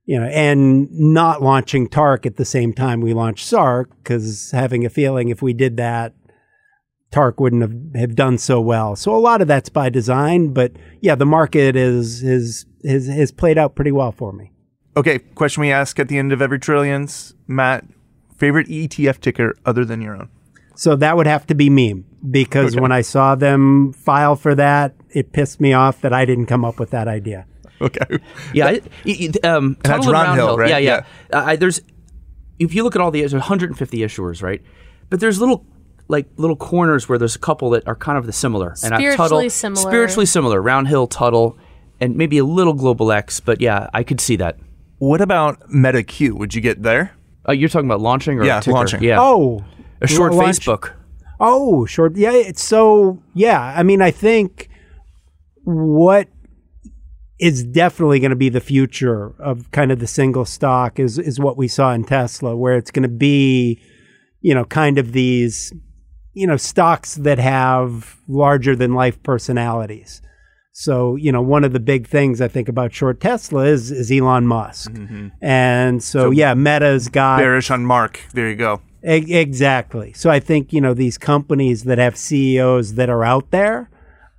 you 0.05 0.19
know, 0.19 0.27
and 0.27 0.87
not 0.91 1.41
launching 1.41 1.89
Tark 1.89 2.25
at 2.25 2.37
the 2.37 2.45
same 2.45 2.73
time 2.73 3.01
we 3.01 3.13
launched 3.13 3.45
Sark, 3.47 3.89
because 3.97 4.51
having 4.51 4.85
a 4.85 4.89
feeling 4.89 5.29
if 5.29 5.41
we 5.41 5.53
did 5.53 5.77
that, 5.77 6.13
Tark 7.11 7.39
wouldn't 7.39 7.61
have, 7.63 8.01
have 8.01 8.15
done 8.15 8.37
so 8.37 8.61
well. 8.61 8.95
So 8.95 9.15
a 9.15 9.19
lot 9.19 9.41
of 9.41 9.47
that's 9.47 9.69
by 9.69 9.89
design, 9.89 10.53
but 10.53 10.73
yeah, 11.01 11.15
the 11.15 11.25
market 11.25 11.75
is 11.75 12.23
is 12.23 12.65
has 12.85 13.07
has 13.07 13.31
played 13.31 13.57
out 13.57 13.73
pretty 13.75 13.91
well 13.91 14.11
for 14.11 14.31
me. 14.31 14.51
Okay, 14.97 15.19
question 15.19 15.61
we 15.61 15.71
ask 15.71 15.99
at 15.99 16.07
the 16.07 16.17
end 16.17 16.31
of 16.31 16.41
every 16.41 16.59
trillions, 16.59 17.33
Matt, 17.47 17.83
favorite 18.37 18.67
ETF 18.67 19.19
ticker 19.19 19.55
other 19.65 19.85
than 19.85 20.01
your 20.01 20.15
own? 20.15 20.29
So 20.75 20.95
that 20.97 21.17
would 21.17 21.27
have 21.27 21.47
to 21.47 21.55
be 21.55 21.69
meme 21.69 22.05
because 22.31 22.73
okay. 22.73 22.81
when 22.81 22.91
I 22.91 23.01
saw 23.01 23.35
them 23.35 23.91
file 23.93 24.35
for 24.35 24.55
that, 24.55 24.93
it 25.09 25.31
pissed 25.33 25.59
me 25.61 25.73
off 25.73 26.01
that 26.01 26.13
I 26.13 26.25
didn't 26.25 26.47
come 26.47 26.63
up 26.65 26.79
with 26.79 26.91
that 26.91 27.07
idea. 27.07 27.45
Okay. 27.85 28.19
Yeah, 28.53 28.69
it, 28.71 28.85
it, 29.05 29.45
um, 29.45 29.77
and 29.83 29.83
that's 29.83 30.05
Roundhill, 30.07 30.57
right? 30.57 30.69
Yeah, 30.69 30.77
yeah. 30.79 31.05
yeah. 31.29 31.37
Uh, 31.39 31.55
there's 31.55 31.81
if 32.57 32.73
you 32.73 32.83
look 32.83 32.95
at 32.95 33.01
all 33.01 33.11
the 33.11 33.19
there's 33.19 33.33
150 33.33 33.97
issuers, 33.99 34.41
right? 34.41 34.61
But 35.09 35.19
there's 35.19 35.39
little 35.39 35.65
like 36.07 36.27
little 36.37 36.55
corners 36.55 37.07
where 37.07 37.19
there's 37.19 37.35
a 37.35 37.39
couple 37.39 37.69
that 37.71 37.87
are 37.87 37.95
kind 37.95 38.17
of 38.17 38.25
the 38.25 38.33
similar. 38.33 38.75
Spiritually 38.75 39.05
and 39.05 39.13
I, 39.13 39.15
Tuttle, 39.15 39.49
similar. 39.49 39.81
Spiritually 39.89 40.25
similar. 40.25 40.61
Roundhill, 40.61 41.09
Tuttle, 41.09 41.57
and 41.99 42.15
maybe 42.15 42.39
a 42.39 42.45
little 42.45 42.73
Global 42.73 43.11
X. 43.11 43.39
But 43.39 43.61
yeah, 43.61 43.87
I 43.93 44.03
could 44.03 44.19
see 44.19 44.35
that. 44.37 44.57
What 44.97 45.21
about 45.21 45.69
Meta 45.71 46.01
Q? 46.01 46.35
Would 46.35 46.55
you 46.55 46.61
get 46.61 46.81
there? 46.81 47.15
Uh, 47.47 47.51
you're 47.51 47.69
talking 47.69 47.87
about 47.87 48.01
launching 48.01 48.39
or 48.39 48.45
yeah, 48.45 48.59
launching? 48.65 49.03
Yeah. 49.03 49.17
Oh, 49.19 49.63
a 50.01 50.07
short 50.07 50.33
launch. 50.33 50.57
Facebook. 50.59 50.93
Oh, 51.39 51.85
short. 51.85 52.15
Yeah. 52.15 52.31
It's 52.33 52.63
so. 52.63 53.21
Yeah. 53.35 53.61
I 53.61 53.83
mean, 53.83 54.01
I 54.01 54.09
think 54.09 54.69
what 55.65 56.29
is 57.39 57.63
definitely 57.63 58.19
going 58.19 58.29
to 58.29 58.35
be 58.35 58.49
the 58.49 58.61
future 58.61 59.33
of 59.39 59.69
kind 59.71 59.91
of 59.91 59.99
the 59.99 60.07
single 60.07 60.45
stock 60.45 60.99
is 60.99 61.17
is 61.17 61.39
what 61.39 61.57
we 61.57 61.67
saw 61.67 61.91
in 61.93 62.03
Tesla, 62.03 62.55
where 62.55 62.77
it's 62.77 62.91
going 62.91 63.03
to 63.03 63.09
be, 63.09 63.79
you 64.41 64.55
know, 64.55 64.63
kind 64.65 64.97
of 64.97 65.11
these, 65.11 65.73
you 66.33 66.47
know, 66.47 66.57
stocks 66.57 67.15
that 67.15 67.37
have 67.39 68.15
larger 68.27 68.75
than 68.75 68.93
life 68.93 69.21
personalities. 69.23 70.21
So 70.71 71.15
you 71.15 71.31
know, 71.31 71.41
one 71.41 71.63
of 71.63 71.71
the 71.73 71.79
big 71.79 72.07
things 72.07 72.41
I 72.41 72.47
think 72.49 72.67
about 72.69 72.93
short 72.93 73.19
Tesla 73.19 73.65
is 73.65 73.91
is 73.91 74.11
Elon 74.11 74.45
Musk, 74.47 74.91
mm-hmm. 74.91 75.29
and 75.41 76.03
so, 76.03 76.19
so 76.27 76.31
yeah, 76.31 76.53
Meta's 76.53 77.07
got 77.09 77.37
bearish 77.39 77.71
on 77.71 77.85
Mark. 77.85 78.21
There 78.33 78.49
you 78.49 78.57
go. 78.57 78.81
E- 79.07 79.37
exactly. 79.37 80.11
So 80.13 80.29
I 80.29 80.39
think 80.41 80.73
you 80.73 80.81
know 80.81 80.93
these 80.93 81.17
companies 81.17 81.83
that 81.85 81.97
have 81.97 82.17
CEOs 82.17 82.95
that 82.95 83.09
are 83.09 83.23
out 83.23 83.51
there 83.51 83.89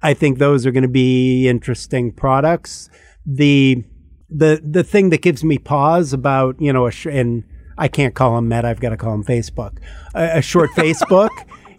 I 0.06 0.14
think 0.14 0.38
those 0.38 0.64
are 0.66 0.70
going 0.70 0.82
to 0.84 0.88
be 1.02 1.48
interesting 1.48 2.12
products. 2.12 2.88
The 3.26 3.82
the 4.30 4.60
the 4.64 4.84
thing 4.84 5.10
that 5.10 5.20
gives 5.20 5.42
me 5.42 5.58
pause 5.58 6.12
about 6.12 6.60
you 6.60 6.72
know 6.72 6.86
a 6.86 6.92
sh- 6.92 7.06
and 7.10 7.42
I 7.76 7.88
can't 7.88 8.14
call 8.14 8.36
them 8.36 8.48
Meta. 8.48 8.68
I've 8.68 8.78
got 8.78 8.90
to 8.90 8.96
call 8.96 9.10
them 9.10 9.24
Facebook. 9.24 9.78
A, 10.14 10.38
a 10.38 10.42
short 10.42 10.70
Facebook 10.76 11.30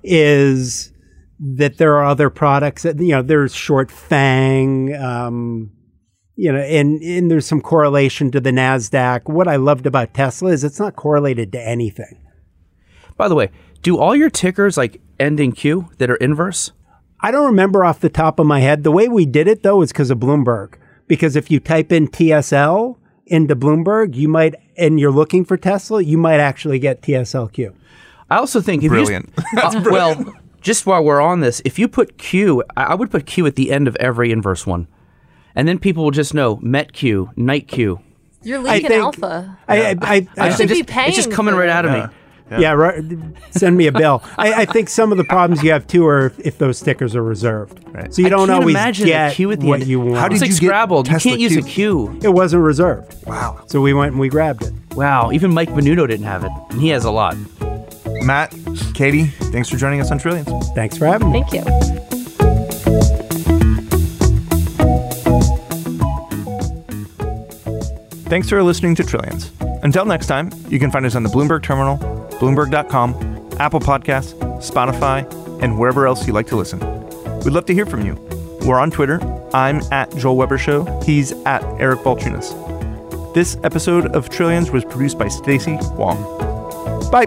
is 0.04 0.92
that 1.40 1.78
there 1.78 1.96
are 1.96 2.04
other 2.04 2.30
products 2.30 2.84
that 2.84 3.00
you 3.00 3.14
know 3.16 3.22
there's 3.22 3.56
short 3.56 3.90
Fang. 3.90 4.94
Um, 4.94 5.72
you 6.36 6.52
know, 6.52 6.60
and, 6.60 7.02
and 7.02 7.32
there's 7.32 7.48
some 7.48 7.62
correlation 7.62 8.30
to 8.30 8.40
the 8.40 8.52
NASDAQ. 8.52 9.22
What 9.26 9.48
I 9.48 9.56
loved 9.56 9.88
about 9.88 10.14
Tesla 10.14 10.52
is 10.52 10.64
it's 10.64 10.80
not 10.80 10.96
correlated 10.96 11.52
to 11.54 11.60
anything. 11.60 12.24
By 13.16 13.28
the 13.28 13.34
way, 13.34 13.50
do 13.82 13.98
all 13.98 14.16
your 14.16 14.30
tickers 14.30 14.78
like 14.78 15.02
end 15.20 15.40
in 15.40 15.52
Q 15.54 15.90
that 15.98 16.12
are 16.12 16.16
inverse? 16.18 16.74
I 17.20 17.32
don't 17.32 17.46
remember 17.48 17.84
off 17.84 18.00
the 18.00 18.10
top 18.10 18.40
of 18.40 18.46
my 18.46 18.60
head. 18.60 18.84
The 18.84 18.92
way 18.92 19.08
we 19.08 19.26
did 19.26 19.48
it 19.48 19.64
though 19.64 19.82
is 19.82 19.92
because 19.92 20.12
of 20.12 20.20
Bloomberg. 20.20 20.74
Because 21.08 21.36
if 21.36 21.50
you 21.50 21.60
type 21.60 21.92
in 21.92 22.08
TSL 22.08 22.98
into 23.26 23.56
Bloomberg, 23.56 24.16
you 24.16 24.28
might, 24.28 24.56
and 24.78 25.00
you're 25.00 25.12
looking 25.12 25.46
for 25.46 25.58
Tesla, 25.58 26.02
you 26.02 26.18
might 26.18 26.40
actually 26.40 26.80
get 26.80 27.02
TSLQ. 27.02 27.74
I 28.30 28.38
also 28.38 28.60
think 28.62 28.84
brilliant. 28.86 29.30
You 29.54 29.62
just, 29.62 29.76
uh, 29.78 29.82
brilliant. 29.82 30.26
Well, 30.28 30.36
just 30.62 30.86
while 30.86 31.04
we're 31.04 31.22
on 31.22 31.40
this, 31.40 31.62
if 31.64 31.80
you 31.80 31.88
put 31.88 32.18
Q, 32.18 32.62
I 32.76 32.94
would 32.94 33.10
put 33.10 33.26
Q 33.26 33.46
at 33.46 33.56
the 33.56 33.72
end 33.72 33.88
of 33.88 33.96
every 34.02 34.32
inverse 34.32 34.68
one, 34.68 34.88
and 35.56 35.66
then 35.68 35.80
people 35.80 36.04
will 36.04 36.12
just 36.12 36.34
know 36.34 36.58
Met 36.58 36.92
Q, 36.92 37.32
Night 37.38 37.68
Q. 37.70 38.02
You're 38.44 38.60
leaking 38.60 38.86
I 38.88 38.90
think, 38.90 39.04
Alpha. 39.04 39.60
I, 39.68 39.80
I, 39.82 39.86
I, 39.90 39.96
I, 40.04 40.28
I 40.38 40.50
should 40.54 40.68
just, 40.68 40.80
be 40.80 40.84
paying. 40.84 41.08
It's 41.08 41.16
just 41.18 41.32
coming 41.32 41.56
right 41.56 41.70
out 41.70 41.86
of 41.86 41.92
yeah. 41.94 42.08
me. 42.08 42.14
Yeah, 42.52 42.60
yeah 42.60 42.72
right, 42.72 43.04
send 43.52 43.76
me 43.78 43.88
a 43.88 43.92
bill. 43.92 44.24
I, 44.38 44.62
I, 44.62 44.66
think 44.66 44.90
some 44.90 45.12
of 45.12 45.18
the 45.18 45.24
problems 45.26 45.64
you 45.64 45.72
have 45.72 45.86
too 45.88 46.06
are 46.08 46.28
if, 46.28 46.40
if 46.40 46.58
those 46.58 46.78
stickers 46.78 47.16
are 47.16 47.24
reserved. 47.24 47.80
Right. 47.94 48.14
So 48.14 48.22
you 48.22 48.30
don't 48.30 48.50
always 48.50 48.76
get 49.00 49.34
queue 49.36 49.52
at 49.52 49.60
the 49.60 49.66
what 49.68 49.82
end. 49.82 49.90
you 49.90 50.00
want. 50.00 50.16
How 50.16 50.28
did 50.28 50.36
it's 50.36 50.42
like 50.42 50.50
you 50.52 50.56
Scrabble. 50.56 51.04
Get 51.04 51.12
you 51.14 51.16
Tesla 51.18 51.32
can't 51.32 51.42
use 51.42 51.52
Q? 51.56 51.60
a 51.60 51.64
queue. 51.68 52.20
It 52.24 52.30
wasn't 52.34 52.64
reserved. 52.64 53.16
Wow. 53.26 53.64
So 53.68 53.82
we 53.82 53.94
went 53.94 54.12
and 54.12 54.20
we 54.20 54.30
grabbed 54.30 54.64
it. 54.64 54.74
Wow. 54.96 55.32
Even 55.32 55.54
Mike 55.54 55.70
Venuto 55.70 56.08
didn't 56.08 56.26
have 56.26 56.44
it, 56.46 56.52
and 56.70 56.80
he 56.80 56.88
has 56.90 57.04
a 57.06 57.12
lot. 57.12 57.36
Matt, 58.24 58.56
Katie, 58.94 59.26
thanks 59.26 59.70
for 59.70 59.78
joining 59.78 60.00
us 60.02 60.10
on 60.10 60.18
Trillions. 60.18 60.48
Thanks 60.70 60.98
for 60.98 61.06
having 61.06 61.32
me. 61.32 61.44
Thank 61.44 61.54
you. 61.54 61.98
Thanks 68.28 68.50
for 68.50 68.62
listening 68.62 68.96
to 68.96 69.04
Trillions. 69.04 69.52
Until 69.84 70.04
next 70.06 70.28
time, 70.28 70.52
you 70.70 70.80
can 70.80 70.92
find 70.92 71.06
us 71.06 71.16
on 71.16 71.24
the 71.24 71.30
Bloomberg 71.30 71.64
Terminal, 71.64 71.98
Bloomberg.com, 72.40 73.48
Apple 73.60 73.80
Podcasts, 73.80 74.36
Spotify, 74.62 75.28
and 75.62 75.78
wherever 75.80 76.06
else 76.08 76.26
you 76.28 76.34
like 76.34 76.48
to 76.48 76.56
listen. 76.56 76.80
We'd 77.40 77.52
love 77.52 77.66
to 77.66 77.74
hear 77.74 77.86
from 77.86 78.06
you. 78.06 78.14
We're 78.66 78.80
on 78.80 78.92
Twitter. 78.92 79.20
I'm 79.56 79.82
at 79.92 80.16
Joel 80.18 80.38
Weber 80.38 80.58
Show. 80.58 80.86
He's 81.02 81.32
at 81.46 81.64
Eric 81.82 82.02
Balchunas. 82.02 82.54
This 83.34 83.58
episode 83.64 84.08
of 84.16 84.30
Trillions 84.30 84.72
was 84.72 84.84
produced 84.86 85.18
by 85.18 85.28
Stacy 85.28 85.78
Wong. 85.96 86.18
Bye. 87.12 87.26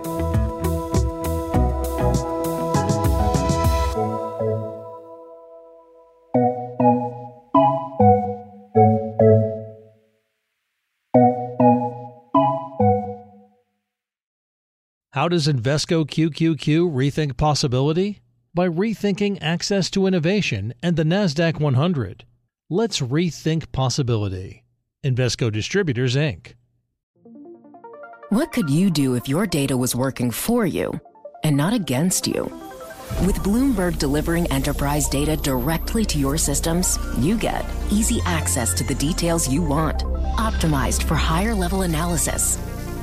How 15.20 15.28
does 15.28 15.48
Invesco 15.48 16.06
QQQ 16.06 16.90
rethink 16.90 17.36
possibility? 17.36 18.20
By 18.54 18.66
rethinking 18.66 19.36
access 19.42 19.90
to 19.90 20.06
innovation 20.06 20.72
and 20.82 20.96
the 20.96 21.02
NASDAQ 21.02 21.60
100. 21.60 22.24
Let's 22.70 23.00
rethink 23.00 23.70
possibility. 23.70 24.64
Invesco 25.04 25.52
Distributors, 25.52 26.16
Inc. 26.16 26.54
What 28.30 28.50
could 28.50 28.70
you 28.70 28.88
do 28.88 29.12
if 29.14 29.28
your 29.28 29.44
data 29.46 29.76
was 29.76 29.94
working 29.94 30.30
for 30.30 30.64
you 30.64 30.90
and 31.44 31.54
not 31.54 31.74
against 31.74 32.26
you? 32.26 32.44
With 33.26 33.36
Bloomberg 33.42 33.98
delivering 33.98 34.46
enterprise 34.50 35.06
data 35.06 35.36
directly 35.36 36.06
to 36.06 36.18
your 36.18 36.38
systems, 36.38 36.98
you 37.18 37.36
get 37.36 37.66
easy 37.92 38.22
access 38.24 38.72
to 38.72 38.84
the 38.84 38.94
details 38.94 39.52
you 39.52 39.60
want, 39.60 40.00
optimized 40.38 41.02
for 41.02 41.16
higher 41.16 41.54
level 41.54 41.82
analysis 41.82 42.56